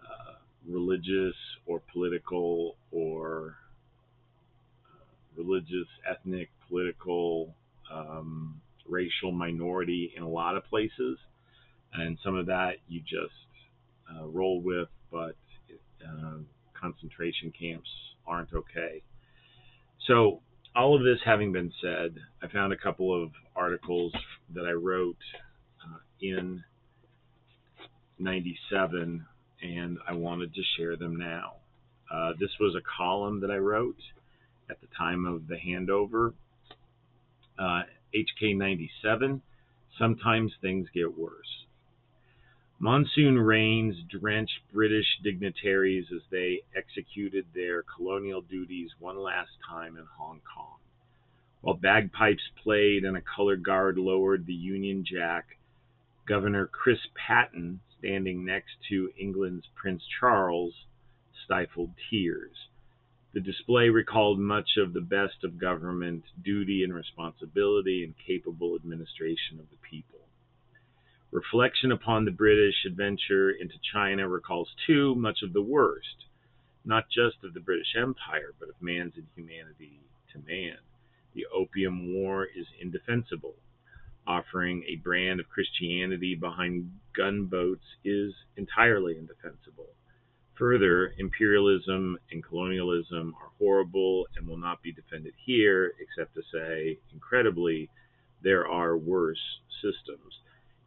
uh, 0.00 0.34
religious 0.66 1.34
or 1.66 1.82
political 1.92 2.76
or 2.90 3.56
uh, 4.86 5.04
religious, 5.36 5.88
ethnic, 6.08 6.48
political, 6.68 7.54
um, 7.92 8.60
racial 8.88 9.32
minority 9.32 10.12
in 10.16 10.22
a 10.22 10.28
lot 10.28 10.56
of 10.56 10.64
places. 10.64 11.18
And 11.92 12.18
some 12.24 12.36
of 12.36 12.46
that 12.46 12.74
you 12.88 13.00
just 13.00 13.32
uh, 14.10 14.26
roll 14.26 14.60
with, 14.60 14.88
but 15.10 15.36
uh, 16.06 16.38
concentration 16.80 17.52
camps 17.58 17.88
aren't 18.26 18.52
okay. 18.52 19.02
So, 20.06 20.40
all 20.76 20.94
of 20.94 21.02
this 21.02 21.18
having 21.24 21.52
been 21.52 21.72
said, 21.80 22.14
I 22.42 22.48
found 22.48 22.72
a 22.72 22.76
couple 22.76 23.22
of 23.22 23.30
articles 23.56 24.12
that 24.54 24.66
I 24.66 24.72
wrote 24.72 25.16
uh, 25.82 25.98
in 26.20 26.62
97, 28.18 29.24
and 29.62 29.98
I 30.06 30.12
wanted 30.12 30.54
to 30.54 30.62
share 30.76 30.96
them 30.96 31.16
now. 31.16 31.54
Uh, 32.12 32.32
this 32.38 32.50
was 32.60 32.74
a 32.74 32.82
column 32.96 33.40
that 33.40 33.50
I 33.50 33.56
wrote 33.56 33.96
at 34.68 34.80
the 34.80 34.86
time 34.96 35.24
of 35.24 35.48
the 35.48 35.56
handover. 35.56 36.34
Uh, 37.58 37.82
HK 38.14 38.56
97, 38.56 39.40
sometimes 39.98 40.52
things 40.60 40.88
get 40.94 41.18
worse. 41.18 41.65
Monsoon 42.78 43.38
rains 43.38 44.02
drenched 44.02 44.60
British 44.70 45.18
dignitaries 45.22 46.12
as 46.14 46.20
they 46.30 46.60
executed 46.74 47.46
their 47.54 47.82
colonial 47.82 48.42
duties 48.42 48.90
one 48.98 49.18
last 49.18 49.52
time 49.66 49.96
in 49.96 50.04
Hong 50.18 50.42
Kong. 50.54 50.76
While 51.62 51.76
bagpipes 51.76 52.50
played 52.62 53.04
and 53.04 53.16
a 53.16 53.22
color 53.22 53.56
guard 53.56 53.96
lowered 53.96 54.44
the 54.44 54.52
Union 54.54 55.06
Jack, 55.06 55.56
Governor 56.26 56.66
Chris 56.66 57.00
Patten, 57.14 57.80
standing 57.98 58.44
next 58.44 58.76
to 58.90 59.10
England's 59.18 59.66
Prince 59.74 60.02
Charles, 60.20 60.74
stifled 61.44 61.92
tears. 62.10 62.68
The 63.32 63.40
display 63.40 63.88
recalled 63.88 64.38
much 64.38 64.76
of 64.76 64.92
the 64.92 65.00
best 65.00 65.44
of 65.44 65.58
government 65.58 66.24
duty 66.44 66.84
and 66.84 66.92
responsibility 66.94 68.04
and 68.04 68.14
capable 68.18 68.76
administration 68.76 69.60
of 69.60 69.70
the 69.70 69.78
people. 69.78 70.15
Reflection 71.36 71.92
upon 71.92 72.24
the 72.24 72.30
British 72.30 72.86
adventure 72.86 73.50
into 73.50 73.74
China 73.92 74.26
recalls, 74.26 74.70
too, 74.86 75.14
much 75.16 75.42
of 75.42 75.52
the 75.52 75.60
worst, 75.60 76.24
not 76.82 77.10
just 77.10 77.44
of 77.44 77.52
the 77.52 77.60
British 77.60 77.94
Empire, 77.94 78.54
but 78.58 78.70
of 78.70 78.74
man's 78.80 79.12
inhumanity 79.18 80.00
to 80.32 80.38
man. 80.50 80.78
The 81.34 81.44
Opium 81.54 82.14
War 82.14 82.46
is 82.46 82.66
indefensible. 82.80 83.54
Offering 84.26 84.82
a 84.88 84.96
brand 84.96 85.38
of 85.38 85.50
Christianity 85.50 86.34
behind 86.36 86.90
gunboats 87.14 87.84
is 88.02 88.32
entirely 88.56 89.18
indefensible. 89.18 89.90
Further, 90.54 91.12
imperialism 91.18 92.16
and 92.32 92.42
colonialism 92.42 93.34
are 93.38 93.50
horrible 93.58 94.26
and 94.38 94.48
will 94.48 94.56
not 94.56 94.80
be 94.80 94.90
defended 94.90 95.34
here, 95.44 95.92
except 96.00 96.34
to 96.34 96.42
say, 96.50 96.98
incredibly, 97.12 97.90
there 98.40 98.66
are 98.66 98.96
worse 98.96 99.60
systems. 99.82 100.32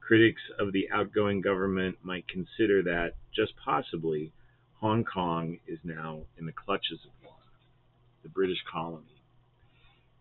Critics 0.09 0.41
of 0.57 0.73
the 0.73 0.89
outgoing 0.91 1.39
government 1.39 1.99
might 2.01 2.27
consider 2.27 2.81
that, 2.81 3.13
just 3.31 3.53
possibly, 3.63 4.31
Hong 4.79 5.03
Kong 5.03 5.59
is 5.67 5.77
now 5.83 6.21
in 6.35 6.47
the 6.47 6.51
clutches 6.51 6.97
of 7.05 7.11
the 8.23 8.29
British 8.29 8.57
colony. 8.71 9.21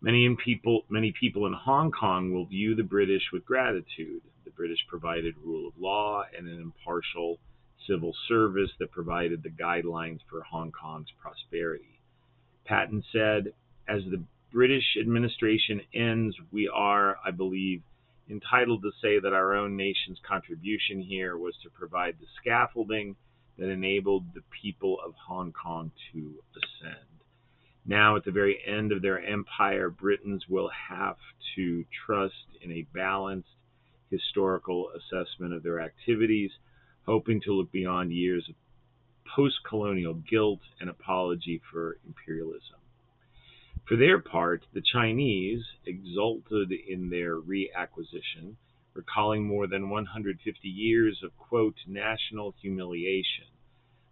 Many 0.03 0.37
people, 0.45 0.83
many 0.91 1.15
people 1.19 1.47
in 1.47 1.55
Hong 1.55 1.91
Kong 1.91 2.35
will 2.35 2.45
view 2.45 2.75
the 2.75 2.83
British 2.83 3.23
with 3.33 3.47
gratitude. 3.47 4.21
The 4.45 4.51
British 4.51 4.81
provided 4.91 5.35
rule 5.43 5.67
of 5.67 5.79
law 5.79 6.25
and 6.37 6.47
an 6.47 6.61
impartial 6.61 7.39
civil 7.87 8.15
service 8.29 8.73
that 8.81 8.91
provided 8.91 9.43
the 9.43 9.49
guidelines 9.49 10.21
for 10.29 10.43
Hong 10.43 10.71
Kong's 10.71 11.09
prosperity. 11.19 11.99
Patten 12.67 13.03
said, 13.11 13.55
As 13.89 14.03
the 14.11 14.23
British 14.53 14.99
administration 15.01 15.81
ends, 15.95 16.37
we 16.53 16.69
are, 16.69 17.17
I 17.25 17.31
believe, 17.31 17.81
entitled 18.31 18.83
to 18.83 18.91
say 19.03 19.19
that 19.19 19.33
our 19.33 19.55
own 19.55 19.77
nation's 19.77 20.19
contribution 20.27 21.01
here 21.01 21.37
was 21.37 21.55
to 21.63 21.71
provide 21.71 22.17
the 22.21 22.27
scaffolding 22.41 23.17
that 23.59 23.69
enabled 23.69 24.25
the 24.35 24.43
people 24.63 24.99
of 25.05 25.15
Hong 25.27 25.53
Kong 25.53 25.91
to 26.13 26.35
ascend. 26.55 26.97
Now, 27.87 28.17
at 28.17 28.25
the 28.25 28.31
very 28.31 28.59
end 28.67 28.93
of 28.93 29.03
their 29.03 29.21
empire, 29.21 29.89
Britons 29.89 30.45
will 30.49 30.71
have 30.89 31.17
to 31.57 31.85
trust 32.07 32.35
in 32.61 32.71
a 32.71 32.87
balanced 32.95 33.49
historical 34.11 34.91
assessment 34.91 35.55
of 35.55 35.63
their 35.63 35.81
activities 35.81 36.51
hoping 37.07 37.41
to 37.41 37.53
look 37.53 37.73
beyond 37.73 38.13
years 38.13 38.47
of 38.49 38.55
post 39.35 39.57
colonial 39.67 40.15
guilt 40.15 40.61
and 40.81 40.91
apology 40.91 41.61
for 41.73 41.97
imperialism. 42.07 42.78
For 43.89 43.97
their 43.97 44.19
part, 44.19 44.67
the 44.75 44.83
Chinese 44.83 45.65
exulted 45.87 46.71
in 46.73 47.09
their 47.09 47.37
reacquisition, 47.41 48.57
recalling 48.93 49.47
more 49.47 49.67
than 49.67 49.89
150 49.89 50.69
years 50.69 51.23
of, 51.25 51.35
quote, 51.39 51.77
national 51.87 52.55
humiliation. 52.61 53.47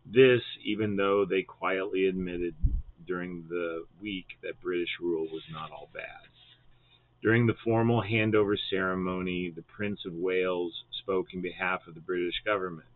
This, 0.06 0.40
even 0.64 0.96
though 0.96 1.26
they 1.26 1.42
quietly 1.42 2.06
admitted 2.06 2.54
during 3.06 3.48
the 3.50 3.84
week 4.00 4.38
that 4.42 4.62
British 4.62 4.98
rule 4.98 5.26
was 5.30 5.42
not 5.52 5.70
all 5.70 5.90
bad. 5.92 6.30
During 7.20 7.46
the 7.46 7.56
formal 7.62 8.02
handover 8.02 8.56
ceremony, 8.70 9.50
the 9.50 9.62
Prince 9.62 10.06
of 10.06 10.14
Wales 10.14 10.72
spoke 11.02 11.34
in 11.34 11.42
behalf 11.42 11.86
of 11.86 11.94
the 11.94 12.00
British 12.00 12.40
government. 12.46 12.88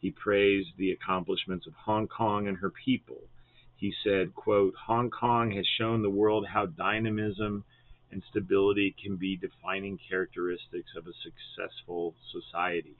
He 0.00 0.10
praised 0.10 0.76
the 0.76 0.90
accomplishments 0.90 1.66
of 1.66 1.72
Hong 1.72 2.08
Kong 2.08 2.46
and 2.46 2.58
her 2.58 2.70
people. 2.70 3.29
He 3.80 3.94
said, 4.04 4.34
quote, 4.34 4.74
Hong 4.74 5.08
Kong 5.08 5.52
has 5.52 5.66
shown 5.66 6.02
the 6.02 6.10
world 6.10 6.46
how 6.46 6.66
dynamism 6.66 7.64
and 8.12 8.22
stability 8.28 8.94
can 9.02 9.16
be 9.16 9.38
defining 9.38 9.98
characteristics 10.06 10.90
of 10.94 11.06
a 11.06 11.14
successful 11.22 12.14
society. 12.30 12.96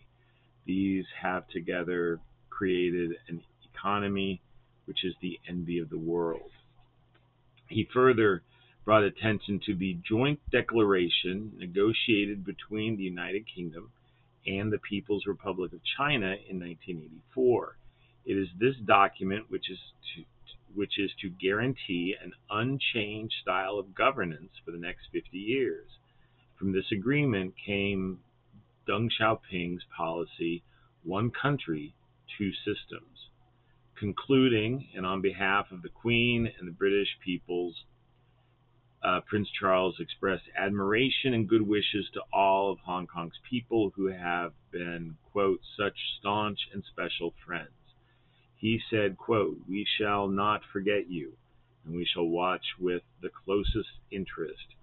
These 0.64 1.04
have 1.20 1.46
together 1.48 2.18
created 2.48 3.10
an 3.28 3.42
economy 3.74 4.40
which 4.86 5.04
is 5.04 5.14
the 5.20 5.38
envy 5.46 5.78
of 5.78 5.90
the 5.90 5.98
world. 5.98 6.50
He 7.68 7.86
further 7.92 8.42
brought 8.86 9.04
attention 9.04 9.60
to 9.66 9.74
the 9.74 9.98
joint 10.08 10.40
declaration 10.50 11.52
negotiated 11.58 12.42
between 12.42 12.96
the 12.96 13.02
United 13.02 13.44
Kingdom 13.54 13.92
and 14.46 14.72
the 14.72 14.78
People's 14.78 15.26
Republic 15.26 15.74
of 15.74 15.80
China 15.98 16.36
in 16.48 16.58
1984. 16.58 17.76
It 18.24 18.38
is 18.38 18.48
this 18.58 18.76
document 18.86 19.50
which 19.50 19.68
is 19.70 19.78
to 20.16 20.24
which 20.74 20.98
is 20.98 21.10
to 21.20 21.30
guarantee 21.30 22.14
an 22.22 22.32
unchanged 22.50 23.34
style 23.42 23.78
of 23.78 23.94
governance 23.94 24.52
for 24.64 24.70
the 24.70 24.78
next 24.78 25.08
50 25.12 25.36
years. 25.36 25.88
From 26.58 26.72
this 26.72 26.92
agreement 26.92 27.54
came 27.64 28.20
Deng 28.88 29.08
Xiaoping's 29.20 29.84
policy, 29.96 30.62
one 31.02 31.30
country, 31.30 31.94
two 32.36 32.52
systems. 32.52 33.30
Concluding, 33.98 34.88
and 34.94 35.04
on 35.04 35.20
behalf 35.20 35.70
of 35.70 35.82
the 35.82 35.88
Queen 35.88 36.50
and 36.58 36.66
the 36.66 36.72
British 36.72 37.18
peoples, 37.24 37.84
uh, 39.02 39.20
Prince 39.26 39.48
Charles 39.58 39.96
expressed 39.98 40.44
admiration 40.56 41.34
and 41.34 41.48
good 41.48 41.62
wishes 41.62 42.08
to 42.12 42.20
all 42.32 42.72
of 42.72 42.78
Hong 42.80 43.06
Kong's 43.06 43.38
people 43.48 43.92
who 43.96 44.06
have 44.06 44.52
been, 44.70 45.16
quote, 45.32 45.60
such 45.78 45.96
staunch 46.18 46.58
and 46.72 46.84
special 46.84 47.34
friends. 47.46 47.70
He 48.60 48.78
said, 48.90 49.16
quote, 49.16 49.56
We 49.66 49.86
shall 49.98 50.28
not 50.28 50.60
forget 50.70 51.10
you, 51.10 51.32
and 51.84 51.94
we 51.94 52.04
shall 52.04 52.26
watch 52.26 52.74
with 52.78 53.02
the 53.22 53.30
closest 53.30 53.88
interest 54.10 54.74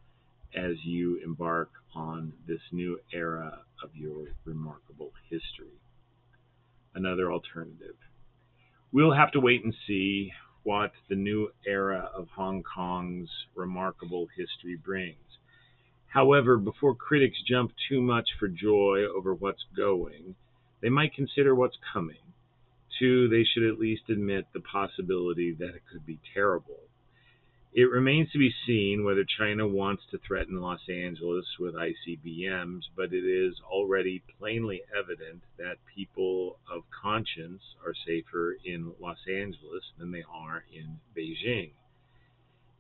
as 0.56 0.84
you 0.84 1.22
embark 1.24 1.70
on 1.94 2.34
this 2.48 2.62
new 2.72 3.00
era 3.14 3.60
of 3.84 3.96
your 3.96 4.30
remarkable 4.46 5.12
history. 5.30 5.80
Another 6.96 7.32
alternative. 7.32 7.96
We'll 8.92 9.14
have 9.14 9.32
to 9.34 9.40
wait 9.40 9.64
and 9.64 9.76
see 9.86 10.32
what 10.64 10.92
the 11.08 11.16
new 11.16 11.52
era 11.68 12.10
of 12.16 12.30
Hong 12.30 12.64
Kong's 12.64 13.30
remarkable 13.54 14.28
history 14.36 14.76
brings. 14.76 15.38
However, 16.08 16.58
before 16.58 16.96
critics 16.96 17.38
jump 17.48 17.74
too 17.88 18.02
much 18.02 18.30
for 18.40 18.48
joy 18.48 19.06
over 19.16 19.36
what's 19.36 19.66
going, 19.76 20.34
they 20.82 20.90
might 20.90 21.14
consider 21.14 21.54
what's 21.54 21.78
coming. 21.94 22.18
Two, 23.00 23.28
they 23.28 23.44
should 23.44 23.64
at 23.64 23.80
least 23.80 24.10
admit 24.10 24.46
the 24.54 24.60
possibility 24.60 25.54
that 25.54 25.76
it 25.76 25.84
could 25.92 26.06
be 26.06 26.20
terrible. 26.34 26.80
It 27.74 27.92
remains 27.92 28.32
to 28.32 28.40
be 28.40 28.56
seen 28.66 29.04
whether 29.04 29.24
China 29.24 29.68
wants 29.68 30.04
to 30.10 30.18
threaten 30.18 30.62
Los 30.62 30.90
Angeles 30.90 31.46
with 31.60 31.76
ICBMs, 31.76 32.84
but 32.96 33.14
it 33.14 33.24
is 33.24 33.62
already 33.62 34.24
plainly 34.40 34.82
evident 34.98 35.44
that 35.58 35.78
people 35.94 36.58
of 36.72 36.90
conscience 36.90 37.62
are 37.86 37.94
safer 37.94 38.58
in 38.66 38.94
Los 39.00 39.28
Angeles 39.28 39.92
than 40.00 40.12
they 40.12 40.24
are 40.24 40.64
in 40.74 41.00
Beijing. 41.16 41.72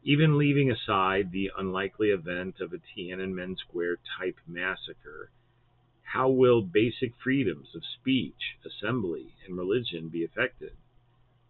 Even 0.03 0.37
leaving 0.37 0.71
aside 0.71 1.31
the 1.31 1.51
unlikely 1.57 2.09
event 2.09 2.59
of 2.59 2.73
a 2.73 2.79
Tiananmen 2.79 3.55
Square 3.57 3.97
type 4.17 4.39
massacre, 4.47 5.29
how 6.13 6.29
will 6.29 6.61
basic 6.61 7.11
freedoms 7.21 7.67
of 7.75 7.83
speech, 7.99 8.55
assembly, 8.65 9.33
and 9.45 9.57
religion 9.57 10.07
be 10.07 10.23
affected? 10.23 10.71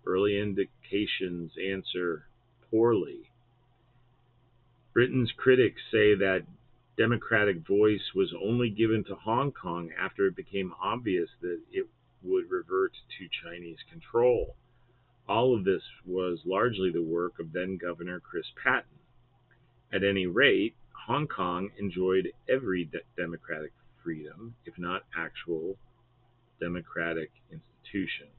Early 0.04 0.39
indications 0.39 1.52
answer 1.63 2.26
poorly. 2.72 3.30
Britain's 4.93 5.32
critics 5.32 5.82
say 5.91 6.15
that 6.15 6.48
democratic 6.98 7.67
voice 7.67 8.15
was 8.15 8.34
only 8.34 8.72
given 8.72 9.04
to 9.04 9.13
Hong 9.13 9.52
Kong 9.52 9.91
after 9.96 10.26
it 10.26 10.36
became 10.36 10.74
obvious 10.82 11.30
that 11.41 11.60
it 11.72 11.88
would 12.24 12.50
revert 12.50 12.93
to 13.20 13.30
Chinese 13.43 13.78
control. 13.91 14.56
All 15.30 15.56
of 15.56 15.65
this 15.65 15.84
was 16.04 16.39
largely 16.46 16.89
the 16.89 17.04
work 17.04 17.38
of 17.39 17.54
then 17.54 17.78
Governor 17.78 18.20
Chris 18.20 18.48
Patten. 18.63 18.98
At 19.93 20.04
any 20.04 20.26
rate, 20.26 20.76
Hong 21.06 21.28
Kong 21.28 21.70
enjoyed 21.78 22.30
every 22.50 22.86
de- 22.86 23.02
democratic 23.15 23.72
freedom, 24.08 24.56
if 24.65 24.74
not 24.78 25.02
actual 25.17 25.76
democratic 26.62 27.30
institutions. 27.52 28.32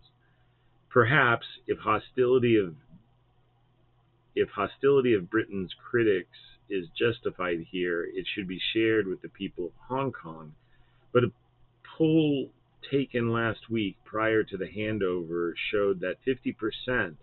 Perhaps 0.89 1.45
if 1.67 1.79
hostility 1.79 2.57
of 2.57 2.75
if 4.35 4.49
hostility 4.49 5.13
of 5.13 5.29
Britain's 5.29 5.75
critics 5.91 6.39
is 6.71 6.87
justified 6.99 7.67
here, 7.71 8.05
it 8.05 8.25
should 8.35 8.49
be 8.49 8.59
shared 8.73 9.07
with 9.07 9.21
the 9.21 9.29
people 9.29 9.67
of 9.67 9.73
Hong 9.89 10.11
Kong. 10.11 10.55
But 11.13 11.25
a 11.25 11.33
poll 11.99 12.49
taken 12.91 13.31
last 13.31 13.69
week 13.69 13.97
prior 14.07 14.43
to 14.45 14.57
the 14.57 14.69
handover 14.69 15.53
showed 15.71 16.01
that 16.01 16.25
50% 16.27 17.17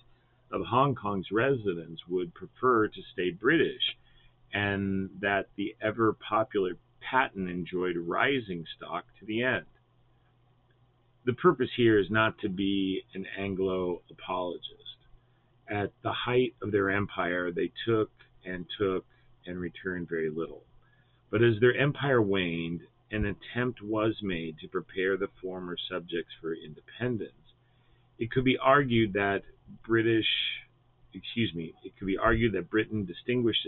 of 0.52 0.62
Hong 0.68 0.94
Kong's 0.94 1.32
residents 1.32 2.02
would 2.08 2.36
prefer 2.36 2.90
to 2.90 3.02
stay 3.14 3.32
British, 3.32 3.96
and 4.54 5.10
that 5.22 5.48
the 5.56 5.76
ever 5.82 6.14
popular 6.14 6.78
Patten 7.10 7.48
enjoyed 7.48 7.98
rising 7.98 8.66
stock 8.76 9.06
to 9.20 9.26
the 9.26 9.44
end. 9.44 9.66
The 11.26 11.34
purpose 11.34 11.70
here 11.76 12.00
is 12.00 12.10
not 12.10 12.38
to 12.40 12.50
be 12.50 13.04
an 13.14 13.26
Anglo 13.38 14.02
apologist. 14.10 14.98
At 15.68 15.92
the 16.04 16.12
height 16.12 16.56
of 16.62 16.72
their 16.72 16.90
empire, 16.92 17.52
they 17.52 17.72
took 17.86 18.12
and 18.44 18.66
took 18.78 19.06
and 19.46 19.60
returned 19.60 20.08
very 20.10 20.30
little. 20.30 20.64
But 21.32 21.44
as 21.44 21.60
their 21.60 21.76
empire 21.76 22.22
waned, 22.22 22.82
an 23.12 23.26
attempt 23.26 23.82
was 23.82 24.22
made 24.22 24.58
to 24.60 24.68
prepare 24.68 25.18
the 25.18 25.30
former 25.42 25.78
subjects 25.90 26.34
for 26.42 26.54
independence. 26.54 27.32
It 28.20 28.32
could 28.32 28.46
be 28.46 28.58
argued 28.58 29.14
that 29.14 29.44
British, 29.86 30.28
excuse 31.14 31.54
me, 31.54 31.74
it 31.84 31.98
could 31.98 32.08
be 32.08 32.18
argued 32.18 32.54
that 32.54 32.70
Britain 32.70 33.06
distinguished 33.06 33.66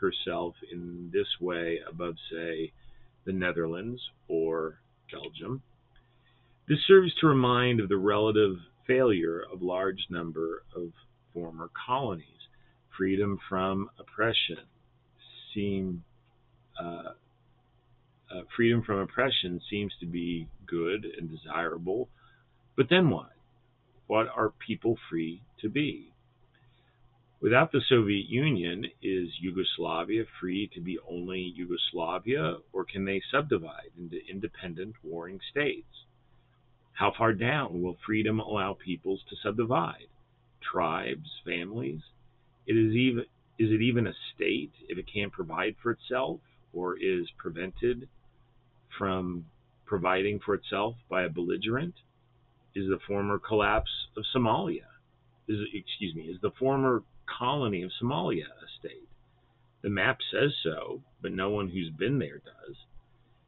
herself 0.00 0.54
in 0.72 1.10
this 1.12 1.26
way 1.40 1.80
above, 1.88 2.14
say, 2.30 2.72
the 3.24 3.32
Netherlands 3.32 4.00
or 4.28 4.80
Belgium. 5.12 5.62
This 6.68 6.78
serves 6.86 7.14
to 7.20 7.26
remind 7.26 7.80
of 7.80 7.88
the 7.88 7.96
relative 7.96 8.56
failure 8.86 9.42
of 9.52 9.62
large 9.62 10.06
number 10.10 10.62
of 10.74 10.92
former 11.32 11.70
colonies. 11.86 12.24
Freedom 12.96 13.38
from 13.48 13.90
oppression 13.98 14.58
seem 15.54 16.02
uh, 16.80 17.12
uh, 18.30 18.42
freedom 18.54 18.82
from 18.82 18.98
oppression 18.98 19.60
seems 19.70 19.92
to 20.00 20.06
be 20.06 20.48
good 20.66 21.06
and 21.18 21.30
desirable, 21.30 22.08
but 22.76 22.86
then 22.90 23.08
what? 23.08 23.30
What 24.06 24.26
are 24.34 24.52
people 24.66 24.98
free 25.10 25.42
to 25.60 25.68
be? 25.68 26.12
Without 27.40 27.70
the 27.70 27.80
Soviet 27.88 28.28
Union, 28.28 28.84
is 29.00 29.28
Yugoslavia 29.38 30.24
free 30.40 30.68
to 30.74 30.80
be 30.80 30.98
only 31.08 31.38
Yugoslavia, 31.38 32.56
or 32.72 32.84
can 32.84 33.04
they 33.04 33.22
subdivide 33.30 33.92
into 33.96 34.18
independent 34.28 34.96
warring 35.04 35.38
states? 35.48 36.04
How 36.94 37.12
far 37.16 37.32
down 37.32 37.80
will 37.80 37.96
freedom 38.04 38.40
allow 38.40 38.74
peoples 38.74 39.22
to 39.30 39.36
subdivide? 39.36 40.08
Tribes, 40.60 41.30
families? 41.44 42.00
It 42.66 42.76
is 42.76 42.92
even 42.96 43.24
is 43.56 43.70
it 43.70 43.82
even 43.82 44.08
a 44.08 44.14
state 44.34 44.72
if 44.88 44.98
it 44.98 45.06
can't 45.12 45.32
provide 45.32 45.76
for 45.80 45.92
itself 45.92 46.40
or 46.72 46.98
is 46.98 47.30
prevented 47.36 48.08
from 48.98 49.46
providing 49.86 50.40
for 50.40 50.54
itself 50.54 50.96
by 51.08 51.22
a 51.22 51.28
belligerent? 51.28 51.94
Is 52.74 52.88
the 52.88 52.98
former 53.06 53.38
collapse 53.38 54.08
of 54.16 54.24
Somalia? 54.34 54.88
Is 55.46 55.60
excuse 55.72 56.16
me, 56.16 56.24
is 56.24 56.40
the 56.40 56.50
former 56.58 57.04
colony 57.38 57.82
of 57.82 57.90
Somalia 58.00 58.46
a 58.46 58.68
state? 58.78 59.08
The 59.82 59.90
map 59.90 60.18
says 60.32 60.52
so, 60.62 61.02
but 61.20 61.32
no 61.32 61.50
one 61.50 61.68
who's 61.68 61.90
been 61.90 62.18
there 62.18 62.38
does. 62.38 62.76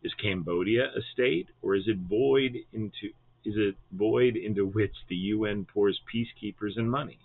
Is 0.03 0.15
Cambodia 0.15 0.87
a 0.97 1.03
state, 1.13 1.49
or 1.61 1.75
is 1.75 1.87
it 1.87 1.99
void 1.99 2.57
into 2.73 3.11
is 3.45 3.55
it 3.57 3.77
void 3.93 4.37
into 4.37 4.67
which 4.67 4.95
the 5.09 5.17
UN 5.17 5.65
pours 5.65 6.01
peacekeepers 6.13 6.77
and 6.77 6.91
money? 6.91 7.19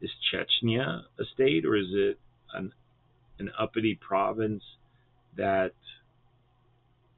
Is 0.00 0.10
Chechnya 0.32 1.04
a 1.18 1.24
state, 1.24 1.64
or 1.64 1.76
is 1.76 1.88
it 1.92 2.18
an 2.52 2.72
an 3.38 3.50
uppity 3.58 3.94
province 3.94 4.62
that 5.36 5.74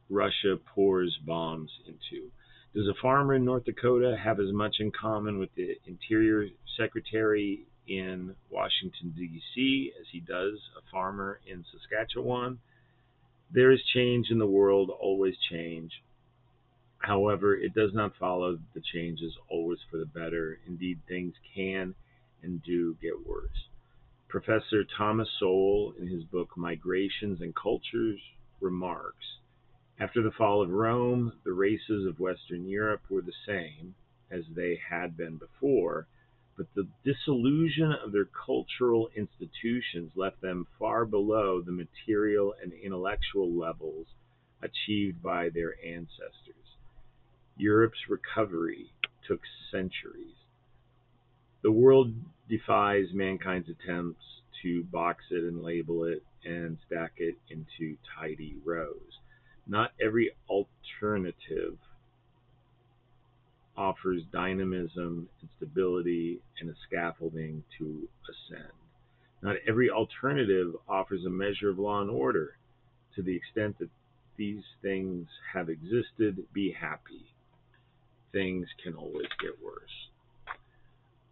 Russia 0.09 0.59
pours 0.75 1.19
bombs 1.25 1.71
into? 1.87 2.31
Does 2.75 2.88
a 2.88 3.01
farmer 3.01 3.35
in 3.35 3.45
North 3.45 3.64
Dakota 3.64 4.16
have 4.23 4.38
as 4.40 4.53
much 4.53 4.77
in 4.81 4.90
common 4.90 5.38
with 5.38 5.55
the 5.55 5.77
Interior 5.87 6.49
Secretary 6.77 7.66
in 7.88 8.35
Washington, 8.51 9.14
D.C., 9.16 9.92
as 10.01 10.07
he 10.11 10.20
does 10.20 10.59
a 10.77 10.90
farmer 10.90 11.40
in 11.46 11.64
Saskatchewan. 11.70 12.59
There 13.51 13.70
is 13.70 13.81
change 13.94 14.31
in 14.31 14.38
the 14.38 14.46
world, 14.46 14.90
always 14.90 15.35
change. 15.51 15.92
However, 16.99 17.55
it 17.55 17.75
does 17.75 17.94
not 17.94 18.16
follow 18.16 18.53
that 18.53 18.75
the 18.75 18.83
change 18.92 19.20
is 19.20 19.37
always 19.49 19.79
for 19.90 19.99
the 19.99 20.07
better. 20.07 20.59
Indeed, 20.66 20.99
things 21.07 21.35
can 21.55 21.94
and 22.42 22.62
do 22.62 22.96
get 23.01 23.27
worse. 23.27 23.68
Professor 24.29 24.85
Thomas 24.96 25.29
Sowell, 25.38 25.94
in 26.01 26.09
his 26.09 26.25
book 26.25 26.57
Migrations 26.57 27.40
and 27.40 27.55
Cultures, 27.55 28.20
remarks 28.61 29.38
After 30.01 30.22
the 30.22 30.33
fall 30.33 30.62
of 30.62 30.70
Rome, 30.70 31.33
the 31.44 31.53
races 31.53 32.07
of 32.07 32.18
Western 32.18 32.66
Europe 32.66 33.03
were 33.09 33.22
the 33.22 33.33
same 33.46 33.94
as 34.31 34.42
they 34.55 34.81
had 34.90 35.16
been 35.16 35.37
before 35.37 36.09
but 36.57 36.66
the 36.75 36.88
dissolution 37.05 37.92
of 38.05 38.12
their 38.12 38.29
cultural 38.47 39.11
institutions 39.14 40.11
left 40.16 40.40
them 40.40 40.66
far 40.79 41.05
below 41.05 41.61
the 41.61 41.73
material 41.73 42.55
and 42.62 42.73
intellectual 42.73 43.53
levels 43.53 44.07
achieved 44.62 45.23
by 45.23 45.51
their 45.51 45.75
ancestors. 45.85 46.55
Europe's 47.57 48.09
recovery 48.09 48.90
took 49.27 49.40
centuries. 49.71 50.35
The 51.62 51.73
world 51.73 52.12
defies 52.49 53.07
mankind's 53.12 53.69
attempts 53.69 54.25
to 54.62 54.85
box 54.85 55.25
it 55.31 55.42
and 55.42 55.62
label 55.62 56.05
it 56.05 56.23
and 56.45 56.79
stack 56.87 57.12
it 57.16 57.35
into 57.51 57.97
tidy 58.19 58.57
rows. 58.64 59.21
Not 59.66 59.92
every 60.01 60.31
alternative 60.49 61.77
offers 63.77 64.23
dynamism 64.33 65.29
and 65.41 65.51
stability 65.57 66.41
and 66.61 66.71
a 66.71 66.75
scaffolding 66.87 67.62
to 67.79 68.09
ascend. 68.29 68.73
Not 69.43 69.57
every 69.69 69.91
alternative 69.91 70.75
offers 70.89 71.25
a 71.25 71.31
measure 71.31 71.71
of 71.71 71.79
law 71.79 72.01
and 72.01 72.11
order. 72.11 72.57
To 73.17 73.23
the 73.23 73.35
extent 73.35 73.79
that 73.79 73.89
these 74.37 74.62
things 74.83 75.27
have 75.53 75.69
existed, 75.69 76.43
be 76.53 76.73
happy. 76.79 77.25
Things 78.33 78.67
can 78.83 78.95
always 78.95 79.29
get 79.41 79.53
worse. 79.65 80.57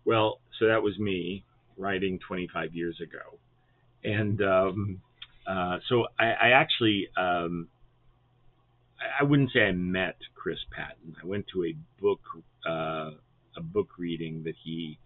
Well, 0.05 0.39
so 0.59 0.67
that 0.67 0.83
was 0.83 0.99
me 0.99 1.45
writing 1.77 2.19
25 2.27 2.75
years 2.75 3.01
ago. 3.01 3.39
And 4.05 4.41
um, 4.43 5.01
uh, 5.47 5.79
so 5.89 6.07
I, 6.19 6.27
I 6.27 6.49
actually 6.51 7.09
um, 7.17 7.69
I 9.21 9.23
wouldn't 9.23 9.51
say 9.53 9.61
I 9.61 9.73
met 9.73 10.17
Chris 10.35 10.59
Patten. 10.71 11.17
I 11.23 11.27
went 11.27 11.47
to 11.53 11.65
a 11.65 11.75
book 12.01 12.21
uh, 12.67 13.11
a 13.57 13.63
book 13.63 13.89
reading 13.99 14.43
that 14.45 14.55
he 14.63 14.99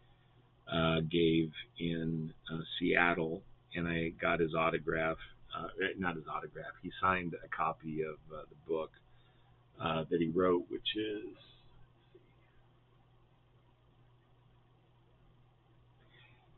uh, 0.73 1.01
gave 1.11 1.51
in 1.79 2.33
uh, 2.53 2.59
Seattle, 2.79 3.43
and 3.75 3.87
I 3.87 4.11
got 4.21 4.41
his 4.41 4.55
autograph. 4.55 5.17
Uh, 5.57 5.69
not 5.99 6.15
his 6.15 6.25
autograph. 6.31 6.73
He 6.83 6.91
signed 7.01 7.35
a 7.35 7.49
copy 7.49 8.03
of 8.03 8.17
uh, 8.33 8.43
the 8.49 8.73
book 8.73 8.91
uh, 9.83 10.05
that 10.11 10.21
he 10.21 10.29
wrote, 10.29 10.65
which 10.69 10.97
is 10.97 11.35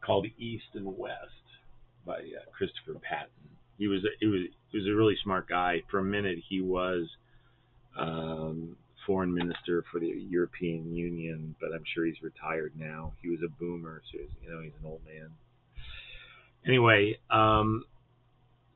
called 0.04 0.26
East 0.38 0.64
and 0.74 0.98
West 0.98 1.14
by 2.04 2.20
Christopher 2.56 2.98
Patten. 3.00 3.28
He 3.78 3.86
was 3.86 4.04
a, 4.04 4.08
he 4.18 4.26
was 4.26 4.40
he 4.70 4.78
was 4.78 4.86
a 4.86 4.94
really 4.94 5.16
smart 5.22 5.48
guy. 5.48 5.82
For 5.90 6.00
a 6.00 6.04
minute, 6.04 6.38
he 6.48 6.60
was 6.60 7.08
um, 8.00 8.76
foreign 9.06 9.32
minister 9.32 9.84
for 9.90 10.00
the 10.00 10.06
European 10.06 10.94
Union, 10.94 11.54
but 11.60 11.70
I'm 11.74 11.84
sure 11.94 12.06
he's 12.06 12.22
retired 12.22 12.72
now. 12.76 13.12
He 13.22 13.28
was 13.28 13.40
a 13.44 13.48
boomer, 13.48 14.02
so 14.10 14.18
he's, 14.18 14.30
you 14.42 14.50
know 14.50 14.60
he's 14.62 14.72
an 14.80 14.86
old 14.86 15.00
man. 15.04 15.30
Anyway, 16.66 17.18
um, 17.30 17.84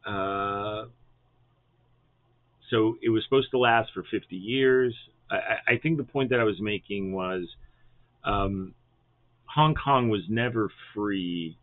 uh, 0.06 0.84
so 2.70 2.96
it 3.02 3.10
was 3.10 3.22
supposed 3.24 3.50
to 3.50 3.58
last 3.58 3.90
for 3.92 4.04
50 4.10 4.36
years. 4.36 4.94
I, 5.30 5.74
I 5.74 5.78
think 5.82 5.98
the 5.98 6.04
point 6.04 6.30
that 6.30 6.40
I 6.40 6.44
was 6.44 6.60
making 6.60 7.12
was 7.12 7.46
um, 8.24 8.74
Hong 9.46 9.74
Kong 9.74 10.08
was 10.08 10.22
never 10.28 10.70
free 10.94 11.56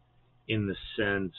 in 0.48 0.68
the 0.68 0.76
sense 0.98 1.34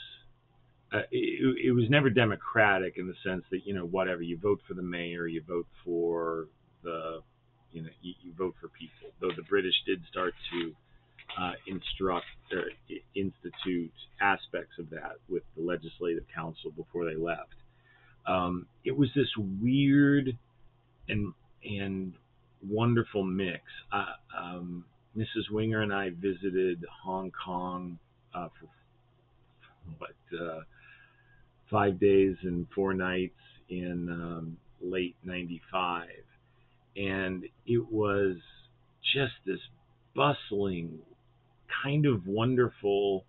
uh, 0.93 1.01
it, 1.11 1.67
it, 1.67 1.71
was 1.71 1.89
never 1.89 2.09
democratic 2.09 2.97
in 2.97 3.07
the 3.07 3.15
sense 3.23 3.43
that 3.49 3.65
you 3.65 3.73
know 3.73 3.85
whatever 3.85 4.21
you 4.21 4.37
vote 4.37 4.59
for 4.67 4.75
the 4.75 4.81
mayor, 4.81 5.25
you 5.25 5.41
vote 5.47 5.67
for 5.83 6.47
the 6.83 7.19
you 7.71 7.81
know 7.81 7.89
you, 8.01 8.13
you 8.21 8.31
vote 8.37 8.55
for 8.61 8.67
people. 8.69 9.09
Though 9.19 9.31
the 9.35 9.43
British 9.43 9.73
did 9.87 10.01
start 10.09 10.33
to 10.51 10.75
uh, 11.41 11.53
instruct 11.65 12.25
or 12.51 12.65
institute 13.15 13.91
aspects 14.21 14.77
of 14.77 14.89
that 14.91 15.13
with 15.27 15.43
the 15.57 15.63
Legislative 15.63 16.25
Council 16.33 16.71
before 16.71 17.05
they 17.05 17.15
left. 17.15 17.55
Um, 18.27 18.67
it 18.85 18.95
was 18.95 19.09
this 19.15 19.29
weird 19.37 20.37
and 21.09 21.33
and 21.65 22.13
wonderful 22.67 23.23
mix. 23.23 23.61
Uh, 23.91 24.05
um, 24.37 24.85
Mrs. 25.17 25.51
Wenger 25.51 25.81
and 25.81 25.93
I 25.93 26.09
visited 26.09 26.85
Hong 27.03 27.31
Kong 27.31 27.97
uh, 28.33 28.49
for 28.59 28.69
what 29.97 30.39
uh, 30.39 30.61
five 31.73 31.99
days 31.99 32.35
and 32.43 32.67
four 32.75 32.93
nights 32.93 33.33
in 33.67 34.07
um, 34.07 34.57
late 34.79 35.15
95. 35.23 36.07
And 36.95 37.45
it 37.65 37.91
was 37.91 38.37
just 39.15 39.33
this 39.43 39.59
bustling, 40.15 40.99
kind 41.83 42.05
of 42.05 42.27
wonderful, 42.27 43.25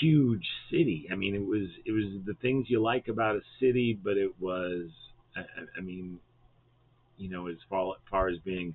huge 0.00 0.44
city. 0.72 1.06
I 1.12 1.14
mean, 1.14 1.36
it 1.36 1.46
was 1.46 1.68
it 1.84 1.92
was 1.92 2.20
the 2.26 2.34
things 2.42 2.66
you 2.68 2.82
like 2.82 3.06
about 3.06 3.36
a 3.36 3.40
city, 3.60 3.96
but 4.02 4.16
it 4.16 4.32
was, 4.40 4.88
I, 5.36 5.42
I 5.78 5.80
mean, 5.80 6.18
you 7.16 7.30
know, 7.30 7.46
as 7.46 7.56
far, 7.70 7.92
as 7.92 8.00
far 8.10 8.28
as 8.28 8.38
being 8.44 8.74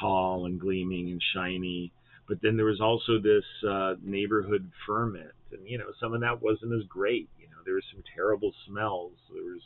tall 0.00 0.46
and 0.46 0.60
gleaming 0.60 1.10
and 1.10 1.20
shiny, 1.34 1.92
but 2.28 2.38
then 2.40 2.56
there 2.56 2.66
was 2.66 2.80
also 2.80 3.18
this 3.18 3.44
uh, 3.68 3.94
neighborhood 4.00 4.70
ferment, 4.86 5.32
and 5.50 5.68
you 5.68 5.78
know 5.78 5.86
some 6.00 6.14
of 6.14 6.20
that 6.20 6.40
wasn't 6.40 6.72
as 6.72 6.86
great. 6.88 7.28
There 7.66 7.74
was 7.74 7.84
some 7.92 8.02
terrible 8.14 8.52
smells. 8.66 9.12
There 9.30 9.44
was 9.44 9.60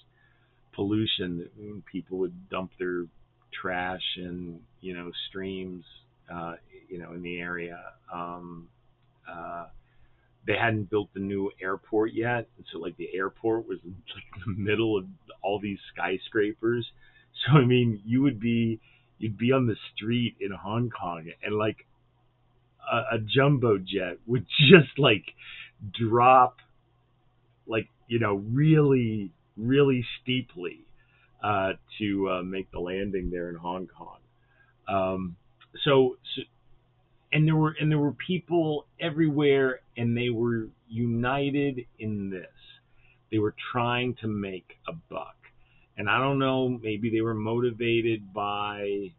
pollution. 0.74 1.82
People 1.92 2.18
would 2.18 2.48
dump 2.48 2.72
their 2.78 3.04
trash 3.52 4.02
in 4.16 4.60
you 4.80 4.94
know 4.94 5.12
streams, 5.28 5.84
uh, 6.32 6.54
you 6.88 6.98
know 6.98 7.12
in 7.12 7.22
the 7.22 7.38
area. 7.38 7.78
Um, 8.12 8.68
uh, 9.30 9.66
they 10.46 10.56
hadn't 10.56 10.90
built 10.90 11.10
the 11.14 11.20
new 11.20 11.52
airport 11.62 12.12
yet, 12.14 12.48
so 12.72 12.78
like 12.78 12.96
the 12.96 13.14
airport 13.14 13.68
was 13.68 13.78
in 13.84 13.94
the 14.46 14.60
middle 14.60 14.98
of 14.98 15.04
all 15.42 15.60
these 15.60 15.78
skyscrapers. 15.94 16.90
So 17.46 17.58
I 17.58 17.64
mean, 17.64 18.02
you 18.04 18.22
would 18.22 18.40
be 18.40 18.80
you'd 19.18 19.38
be 19.38 19.52
on 19.52 19.66
the 19.66 19.76
street 19.94 20.36
in 20.40 20.50
Hong 20.50 20.90
Kong 20.90 21.30
and 21.42 21.56
like 21.56 21.86
a, 22.90 23.16
a 23.16 23.18
jumbo 23.18 23.78
jet 23.78 24.18
would 24.26 24.46
just 24.70 24.98
like 24.98 25.24
drop 25.92 26.56
like 27.70 27.88
you 28.08 28.18
know 28.18 28.34
really 28.34 29.32
really 29.56 30.04
steeply 30.20 30.84
uh, 31.42 31.72
to 31.98 32.28
uh, 32.28 32.42
make 32.42 32.70
the 32.70 32.78
landing 32.78 33.30
there 33.30 33.48
in 33.48 33.56
Hong 33.56 33.86
Kong. 33.86 34.18
Um, 34.88 35.36
so, 35.84 36.16
so 36.34 36.42
and 37.32 37.46
there 37.46 37.56
were 37.56 37.74
and 37.80 37.90
there 37.90 37.98
were 37.98 38.12
people 38.12 38.86
everywhere 38.98 39.80
and 39.96 40.16
they 40.16 40.30
were 40.30 40.68
united 40.88 41.86
in 41.98 42.30
this. 42.30 42.46
They 43.30 43.38
were 43.38 43.54
trying 43.72 44.16
to 44.22 44.26
make 44.26 44.78
a 44.88 44.92
buck. 44.92 45.36
And 45.96 46.08
i 46.08 46.18
don't 46.18 46.38
know 46.38 46.68
maybe 46.68 47.10
they 47.10 47.20
were 47.20 47.34
motivated 47.34 48.32
by 48.32 49.12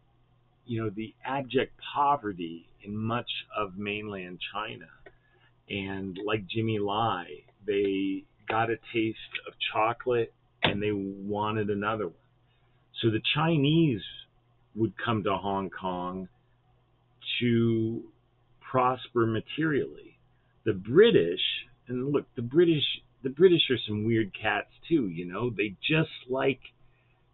you 0.66 0.84
know 0.84 0.90
the 0.90 1.14
abject 1.26 1.74
poverty 1.94 2.68
in 2.84 2.98
much 2.98 3.30
of 3.56 3.78
mainland 3.78 4.40
china. 4.54 4.88
And 5.70 6.20
like 6.26 6.46
jimmy 6.48 6.80
lai 6.80 7.28
they 7.66 8.24
got 8.52 8.70
a 8.70 8.76
taste 8.94 9.18
of 9.48 9.54
chocolate 9.74 10.34
and 10.64 10.82
they 10.82 10.92
wanted 10.92 11.70
another 11.70 12.06
one 12.06 12.16
so 13.02 13.10
the 13.10 13.22
chinese 13.36 14.02
would 14.76 14.94
come 15.04 15.24
to 15.24 15.36
hong 15.36 15.70
kong 15.70 16.28
to 17.40 18.04
prosper 18.72 19.26
materially. 19.26 20.18
The 20.66 20.74
British, 20.74 21.42
and 21.88 22.12
look, 22.12 22.26
the 22.36 22.42
British, 22.42 22.84
the 23.24 23.30
British 23.30 23.70
are 23.70 23.78
some 23.88 24.06
weird 24.06 24.32
cats 24.40 24.70
too. 24.88 25.08
You 25.08 25.26
know, 25.26 25.50
they 25.50 25.76
just 25.82 26.12
like 26.30 26.60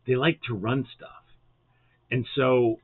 they 0.07 0.15
like 0.15 0.39
to 0.47 0.55
run 0.55 0.87
stuff, 0.95 1.09
and 2.09 2.25
so 2.35 2.77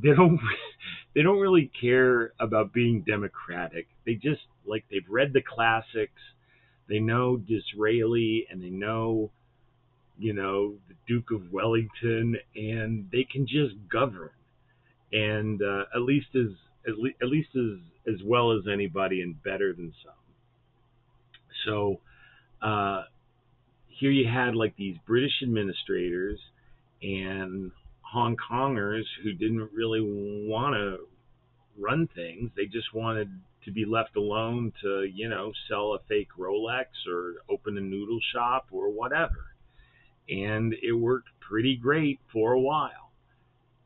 they 0.00 0.10
don't 0.14 0.38
they 1.14 1.22
don't 1.22 1.40
really 1.40 1.70
care 1.80 2.32
about 2.38 2.72
being 2.72 3.02
democratic. 3.06 3.88
They 4.06 4.14
just 4.14 4.42
like 4.66 4.84
they've 4.90 5.08
read 5.08 5.32
the 5.32 5.42
classics. 5.42 6.20
They 6.88 6.98
know 6.98 7.36
Disraeli 7.36 8.46
and 8.50 8.62
they 8.62 8.70
know, 8.70 9.30
you 10.18 10.32
know, 10.32 10.74
the 10.88 10.94
Duke 11.06 11.30
of 11.30 11.52
Wellington, 11.52 12.36
and 12.56 13.08
they 13.12 13.24
can 13.30 13.46
just 13.46 13.74
govern 13.90 14.30
and 15.12 15.62
uh, 15.62 15.84
at 15.94 16.02
least 16.02 16.28
as 16.34 16.52
at, 16.86 16.98
le- 16.98 17.10
at 17.22 17.28
least 17.28 17.50
as 17.56 17.78
as 18.12 18.22
well 18.24 18.52
as 18.52 18.62
anybody 18.72 19.22
and 19.22 19.42
better 19.42 19.72
than 19.72 19.92
some. 20.04 20.14
So 21.66 22.00
uh, 22.62 23.04
here 23.88 24.10
you 24.10 24.28
had 24.28 24.54
like 24.54 24.76
these 24.76 24.96
British 25.06 25.42
administrators 25.42 26.38
and 27.02 27.70
Hong 28.00 28.36
Kongers 28.36 29.04
who 29.22 29.32
didn't 29.32 29.70
really 29.74 30.00
want 30.00 30.74
to 30.74 30.98
run 31.78 32.08
things. 32.14 32.50
They 32.56 32.64
just 32.64 32.94
wanted 32.94 33.30
to 33.64 33.72
be 33.72 33.84
left 33.84 34.16
alone 34.16 34.72
to, 34.82 35.04
you 35.04 35.28
know, 35.28 35.52
sell 35.68 35.94
a 35.94 35.98
fake 36.08 36.28
Rolex 36.38 36.86
or 37.08 37.36
open 37.50 37.76
a 37.76 37.80
noodle 37.80 38.20
shop 38.32 38.66
or 38.70 38.90
whatever. 38.90 39.46
And 40.28 40.74
it 40.82 40.92
worked 40.92 41.28
pretty 41.40 41.76
great 41.76 42.20
for 42.32 42.52
a 42.52 42.60
while 42.60 43.08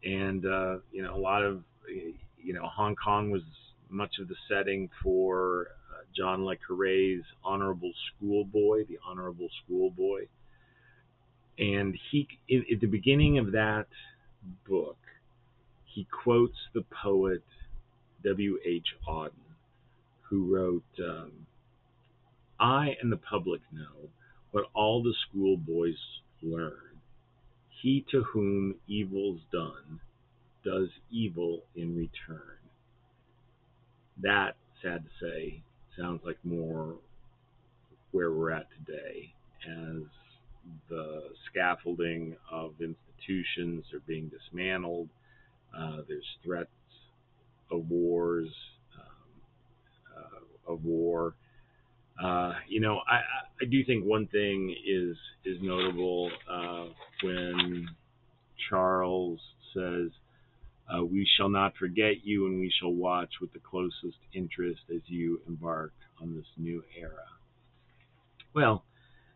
and 0.05 0.45
uh, 0.45 0.79
you 0.91 1.03
know 1.03 1.15
a 1.15 1.19
lot 1.19 1.43
of 1.43 1.63
you 1.87 2.53
know 2.53 2.67
Hong 2.67 2.97
Kong 2.97 3.31
was 3.31 3.43
much 3.89 4.15
of 4.21 4.29
the 4.29 4.35
setting 4.49 4.89
for 5.03 5.69
uh, 5.91 6.03
John 6.17 6.45
le 6.45 6.57
Carre's 6.57 7.25
Honorable 7.45 7.93
Schoolboy, 8.09 8.87
the 8.87 8.99
Honorable 9.07 9.49
Schoolboy, 9.65 10.27
and 11.59 11.97
he 12.11 12.27
in, 12.49 12.65
at 12.73 12.81
the 12.81 12.87
beginning 12.87 13.39
of 13.39 13.53
that 13.53 13.87
book 14.69 14.97
he 15.85 16.07
quotes 16.25 16.57
the 16.75 16.85
poet 17.03 17.45
W. 18.25 18.59
H. 18.65 18.87
Auden, 19.09 19.31
who 20.33 20.47
wrote, 20.47 20.83
um, 21.07 21.47
"I 22.59 22.97
and 23.03 23.13
the 23.13 23.19
public 23.19 23.61
know 23.71 24.09
what 24.51 24.65
all 24.73 25.03
the 25.03 25.15
schoolboys 25.29 25.99
learn." 26.41 27.01
He 27.69 28.07
to 28.11 28.23
whom 28.23 28.77
evil's 28.89 29.43
done 29.53 30.01
does 30.65 30.89
evil 31.11 31.65
in 31.77 31.95
return. 31.95 32.57
That, 34.23 34.57
sad 34.81 35.05
to 35.05 35.11
say, 35.21 35.63
sounds 35.99 36.25
like 36.25 36.43
more 36.45 36.97
where 38.13 38.33
we're 38.33 38.53
at 38.53 38.69
today 38.87 39.35
as 39.69 40.03
the 40.89 41.25
scaffolding 41.51 42.37
of 42.51 42.73
institutions 42.81 43.85
are 43.93 44.01
being 44.07 44.31
dismantled. 44.31 45.11
Uh, 45.77 45.99
there's 46.09 46.39
threats 46.43 46.71
of 47.71 47.91
wars, 47.91 48.49
of 50.67 50.85
war. 50.85 51.35
Uh, 52.23 52.53
you 52.69 52.81
know, 52.81 53.01
I, 53.09 53.21
I 53.61 53.65
do 53.71 53.85
think 53.85 54.05
one 54.05 54.27
thing 54.29 54.75
is 54.87 55.17
is 55.45 55.59
notable 55.63 56.31
uh, 56.51 56.87
when 57.23 57.89
Charles 58.69 59.41
says, 59.75 60.11
uh, 60.95 61.05
"We 61.05 61.27
shall 61.37 61.49
not 61.49 61.77
forget 61.77 62.25
you, 62.25 62.47
and 62.47 62.61
we 62.61 62.73
shall 62.81 62.93
watch 62.93 63.31
with 63.41 63.53
the 63.53 63.59
closest 63.59 64.19
interest 64.35 64.83
as 64.95 65.01
you 65.07 65.41
embark 65.49 65.93
on 66.21 66.35
this 66.35 66.47
new 66.57 66.83
era." 66.99 67.27
Well, 68.55 68.85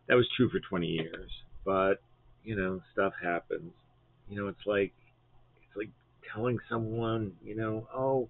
that 0.07 0.15
was 0.15 0.27
true 0.37 0.49
for 0.49 0.59
20 0.59 0.87
years, 0.87 1.31
but 1.65 1.95
you 2.43 2.55
know, 2.55 2.81
stuff 2.93 3.13
happens. 3.21 3.73
You 4.29 4.37
know, 4.37 4.47
it's 4.47 4.65
like 4.65 4.93
it's 5.57 5.75
like 5.75 5.89
telling 6.33 6.59
someone, 6.69 7.33
you 7.43 7.55
know, 7.55 7.87
oh 7.93 8.29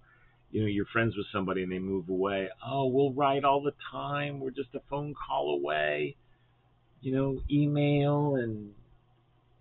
you 0.50 0.62
know 0.62 0.66
you're 0.66 0.86
friends 0.86 1.16
with 1.16 1.26
somebody 1.32 1.62
and 1.62 1.70
they 1.72 1.78
move 1.78 2.08
away. 2.08 2.48
Oh 2.64 2.86
we'll 2.86 3.12
write 3.12 3.44
all 3.44 3.62
the 3.62 3.74
time. 3.90 4.40
We're 4.40 4.50
just 4.50 4.74
a 4.74 4.80
phone 4.88 5.14
call 5.14 5.58
away. 5.60 6.16
You 7.00 7.14
know 7.14 7.40
email 7.50 8.36
and 8.36 8.72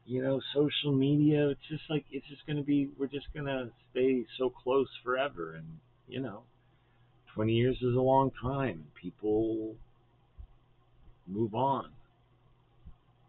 you 0.06 0.23
know 0.23 0.39
social 0.54 0.93
media. 0.93 1.50
It's 1.50 1.67
just 1.69 1.84
like 1.89 2.06
it's 2.12 2.28
just 2.28 2.45
going 2.45 2.58
to 2.58 2.63
be 2.63 2.89
we're 2.97 3.08
just 3.08 3.28
going 3.34 3.45
to 3.45 3.69
stay 3.91 4.26
so 4.38 4.50
close 4.50 4.89
forever. 5.04 5.56
And 5.56 5.65
you 6.08 6.21
know 6.21 6.43
20 7.36 7.54
years 7.54 7.78
is 7.82 7.95
a 7.95 8.02
long 8.02 8.32
time. 8.41 8.86
People 9.00 9.76
move 11.28 11.54
on. 11.54 11.89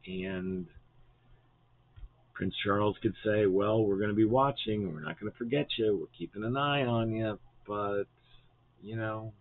And 0.07 0.66
Prince 2.33 2.55
Charles 2.64 2.97
could 3.03 3.14
say, 3.25 3.47
"Well, 3.47 3.85
we're 3.85 3.99
going 3.99 4.11
to 4.11 4.14
be 4.14 4.25
watching. 4.25 4.94
We're 4.94 5.01
not 5.01 5.18
going 5.21 5.31
to 5.31 5.37
forget 5.37 5.66
you. 5.77 5.99
We're 6.01 6.16
keeping 6.16 6.44
an 6.44 6.57
eye 6.57 6.85
on 6.85 7.11
you." 7.11 7.38
But 7.69 8.05
you 8.83 8.97
know, 8.97 9.33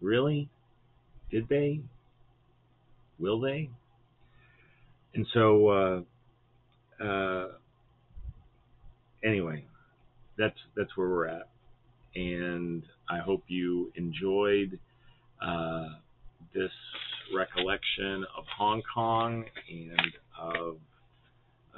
really, 0.00 0.48
did 1.30 1.48
they? 1.48 1.80
Will 3.18 3.40
they? 3.40 3.70
And 5.14 5.26
so, 5.32 5.68
uh, 5.68 7.02
uh, 7.02 7.48
anyway, 9.24 9.64
that's 10.36 10.58
that's 10.76 10.94
where 10.96 11.08
we're 11.08 11.28
at, 11.28 11.48
and 12.14 12.82
I 13.08 13.18
hope 13.18 13.44
you 13.46 13.92
enjoyed 13.94 14.78
uh, 15.40 15.86
this 16.52 16.72
recollection 17.34 18.24
of 18.36 18.44
Hong 18.58 18.82
Kong 18.94 19.44
and 19.70 20.12
of 20.38 20.76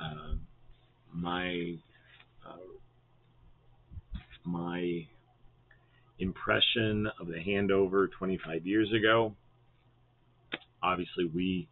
uh, 0.00 0.34
my 1.12 1.76
my 4.48 5.06
impression 6.18 7.08
of 7.20 7.28
the 7.28 7.38
handover 7.38 8.08
25 8.10 8.66
years 8.66 8.92
ago. 8.92 9.34
Obviously, 10.82 11.26
we 11.34 11.68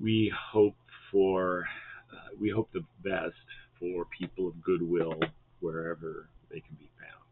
we 0.00 0.32
hope 0.52 0.76
for 1.10 1.64
uh, 2.12 2.34
we 2.40 2.50
hope 2.50 2.70
the 2.72 2.84
best 3.04 3.34
for 3.78 4.06
people 4.18 4.48
of 4.48 4.62
goodwill 4.62 5.20
wherever 5.60 6.28
they 6.50 6.60
can 6.60 6.76
be 6.78 6.90
found. 6.98 7.22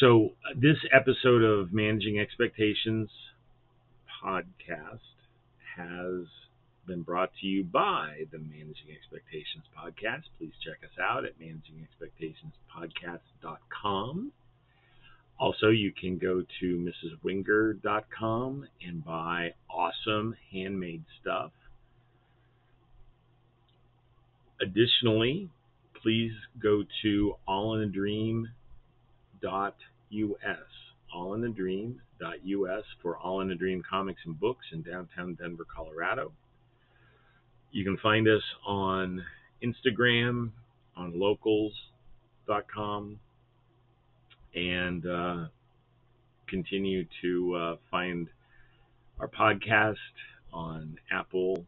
So, 0.00 0.34
uh, 0.50 0.58
this 0.60 0.76
episode 0.92 1.42
of 1.42 1.72
Managing 1.72 2.18
Expectations 2.18 3.08
podcast 4.24 5.00
has 5.76 6.26
been 6.86 7.02
brought 7.02 7.30
to 7.40 7.46
you 7.46 7.64
by 7.64 8.26
the 8.30 8.38
Managing 8.38 8.92
Expectations 8.94 9.64
podcast. 9.76 10.22
Please 10.38 10.52
check 10.64 10.78
us 10.82 10.96
out 11.00 11.24
at 11.24 11.32
managingexpectationspodcast.com. 11.40 14.32
Also, 15.38 15.68
you 15.68 15.92
can 15.92 16.18
go 16.18 16.44
to 16.60 16.92
mrswenger.com 17.24 18.66
and 18.86 19.04
buy 19.04 19.52
awesome 19.68 20.36
handmade 20.52 21.02
stuff. 21.20 21.50
Additionally, 24.60 25.50
please 26.02 26.32
go 26.62 26.84
to 27.02 27.34
allinadream.us, 27.48 28.46
allinadream.us 31.16 32.84
for 33.02 33.16
All 33.16 33.40
in 33.40 33.50
a 33.50 33.54
Dream 33.54 33.82
comics 33.88 34.20
and 34.24 34.38
books 34.38 34.66
in 34.72 34.82
downtown 34.82 35.34
Denver, 35.34 35.66
Colorado. 35.74 36.32
You 37.74 37.82
can 37.82 37.96
find 37.96 38.28
us 38.28 38.44
on 38.64 39.24
Instagram, 39.60 40.52
on 40.96 41.18
locals.com, 41.18 43.18
and 44.54 45.04
uh, 45.04 45.46
continue 46.46 47.04
to 47.20 47.54
uh, 47.56 47.76
find 47.90 48.28
our 49.18 49.26
podcast 49.26 49.96
on 50.52 50.98
Apple, 51.10 51.66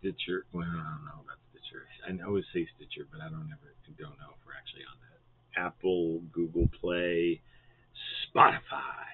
Stitcher. 0.00 0.44
Well, 0.52 0.64
I 0.64 0.72
don't 0.72 1.04
know 1.04 1.22
about 1.22 1.38
Stitcher. 1.52 1.86
I 2.04 2.26
always 2.26 2.42
say 2.52 2.66
Stitcher, 2.74 3.06
but 3.12 3.20
I 3.20 3.28
don't 3.28 3.48
ever 3.52 3.74
don't 3.96 4.18
know 4.18 4.30
if 4.30 4.44
we're 4.44 4.54
actually 4.58 4.82
on 4.90 4.96
that. 5.06 5.60
Apple, 5.60 6.20
Google 6.32 6.68
Play, 6.80 7.40
Spotify. 8.34 9.06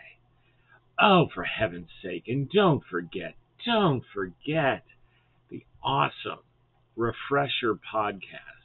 Oh, 0.98 1.28
for 1.34 1.44
heaven's 1.44 1.90
sake! 2.02 2.28
And 2.28 2.50
don't 2.50 2.82
forget, 2.90 3.34
don't 3.66 4.02
forget 4.14 4.84
awesome 5.82 6.40
Refresher 6.96 7.74
podcast 7.74 8.58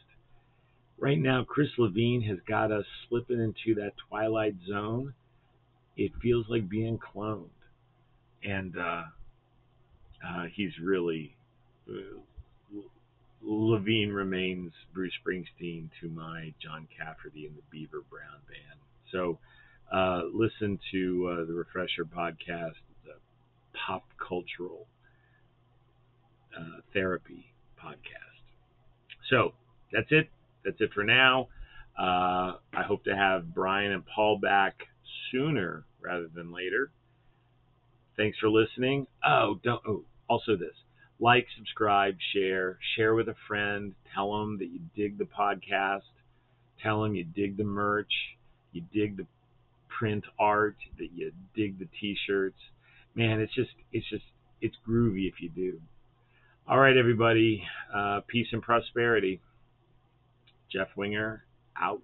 right 1.04 1.20
now, 1.20 1.44
Chris 1.44 1.68
Levine 1.78 2.22
has 2.22 2.38
got 2.48 2.72
us 2.72 2.86
slipping 3.08 3.40
into 3.40 3.80
that 3.82 3.92
twilight 4.10 4.56
zone. 4.68 5.14
It 5.98 6.12
feels 6.22 6.46
like 6.48 6.70
being 6.70 6.98
cloned, 6.98 7.50
and 8.44 8.76
uh, 8.78 9.04
uh, 10.26 10.46
he's 10.54 10.72
really 10.82 11.36
uh, 11.90 12.18
Levine 13.42 14.12
remains 14.12 14.72
Bruce 14.94 15.12
Springsteen 15.24 15.90
to 16.02 16.08
my 16.08 16.54
John 16.62 16.88
Cafferty 16.98 17.46
and 17.46 17.56
the 17.58 17.62
Beaver 17.70 18.02
Brown 18.10 18.40
Band. 18.48 18.80
So 19.12 19.38
uh, 19.92 20.22
listen 20.34 20.80
to 20.94 21.28
uh, 21.28 21.46
the 21.46 21.54
Refresher 21.54 22.06
podcast, 22.06 22.80
the 23.04 23.16
pop 23.74 24.04
cultural 24.18 24.88
uh, 26.58 26.82
therapy 26.94 27.54
podcast. 27.82 28.44
So 29.30 29.54
that's 29.92 30.08
it 30.12 30.30
that's 30.64 30.80
it 30.80 30.92
for 30.94 31.04
now. 31.04 31.48
Uh, 31.98 32.58
I 32.74 32.84
hope 32.88 33.04
to 33.04 33.16
have 33.16 33.54
Brian 33.54 33.92
and 33.92 34.04
Paul 34.06 34.40
back 34.40 34.76
sooner 35.32 35.84
rather 36.02 36.28
than 36.34 36.52
later. 36.52 36.92
Thanks 38.18 38.38
for 38.40 38.50
listening. 38.50 39.08
Oh, 39.26 39.60
don't. 39.64 39.82
Oh, 39.88 40.04
also 40.28 40.56
this: 40.56 40.76
like, 41.20 41.48
subscribe, 41.58 42.16
share, 42.34 42.78
share 42.96 43.16
with 43.16 43.30
a 43.30 43.36
friend. 43.48 43.94
Tell 44.14 44.40
them 44.40 44.58
that 44.60 44.68
you 44.68 44.80
dig 44.96 45.18
the 45.18 45.26
podcast. 45.26 46.02
Tell 46.82 47.04
them 47.04 47.16
you 47.16 47.24
dig 47.24 47.58
the 47.58 47.64
merch. 47.64 48.12
You 48.72 48.84
dig 48.94 49.18
the 49.18 49.26
print 49.88 50.26
art. 50.40 50.76
That 50.98 51.10
you 51.16 51.32
dig 51.56 51.80
the 51.80 51.88
T-shirts. 52.00 52.60
Man, 53.16 53.40
it's 53.40 53.54
just, 53.54 53.72
it's 53.92 54.10
just, 54.10 54.24
it's 54.60 54.76
groovy 54.88 55.28
if 55.28 55.36
you 55.40 55.50
do. 55.50 55.80
All 56.66 56.80
right, 56.80 56.96
everybody. 56.96 57.62
Uh, 57.94 58.22
peace 58.26 58.48
and 58.54 58.62
prosperity. 58.62 59.42
Jeff 60.72 60.88
Wenger 60.96 61.44
out. 61.80 62.02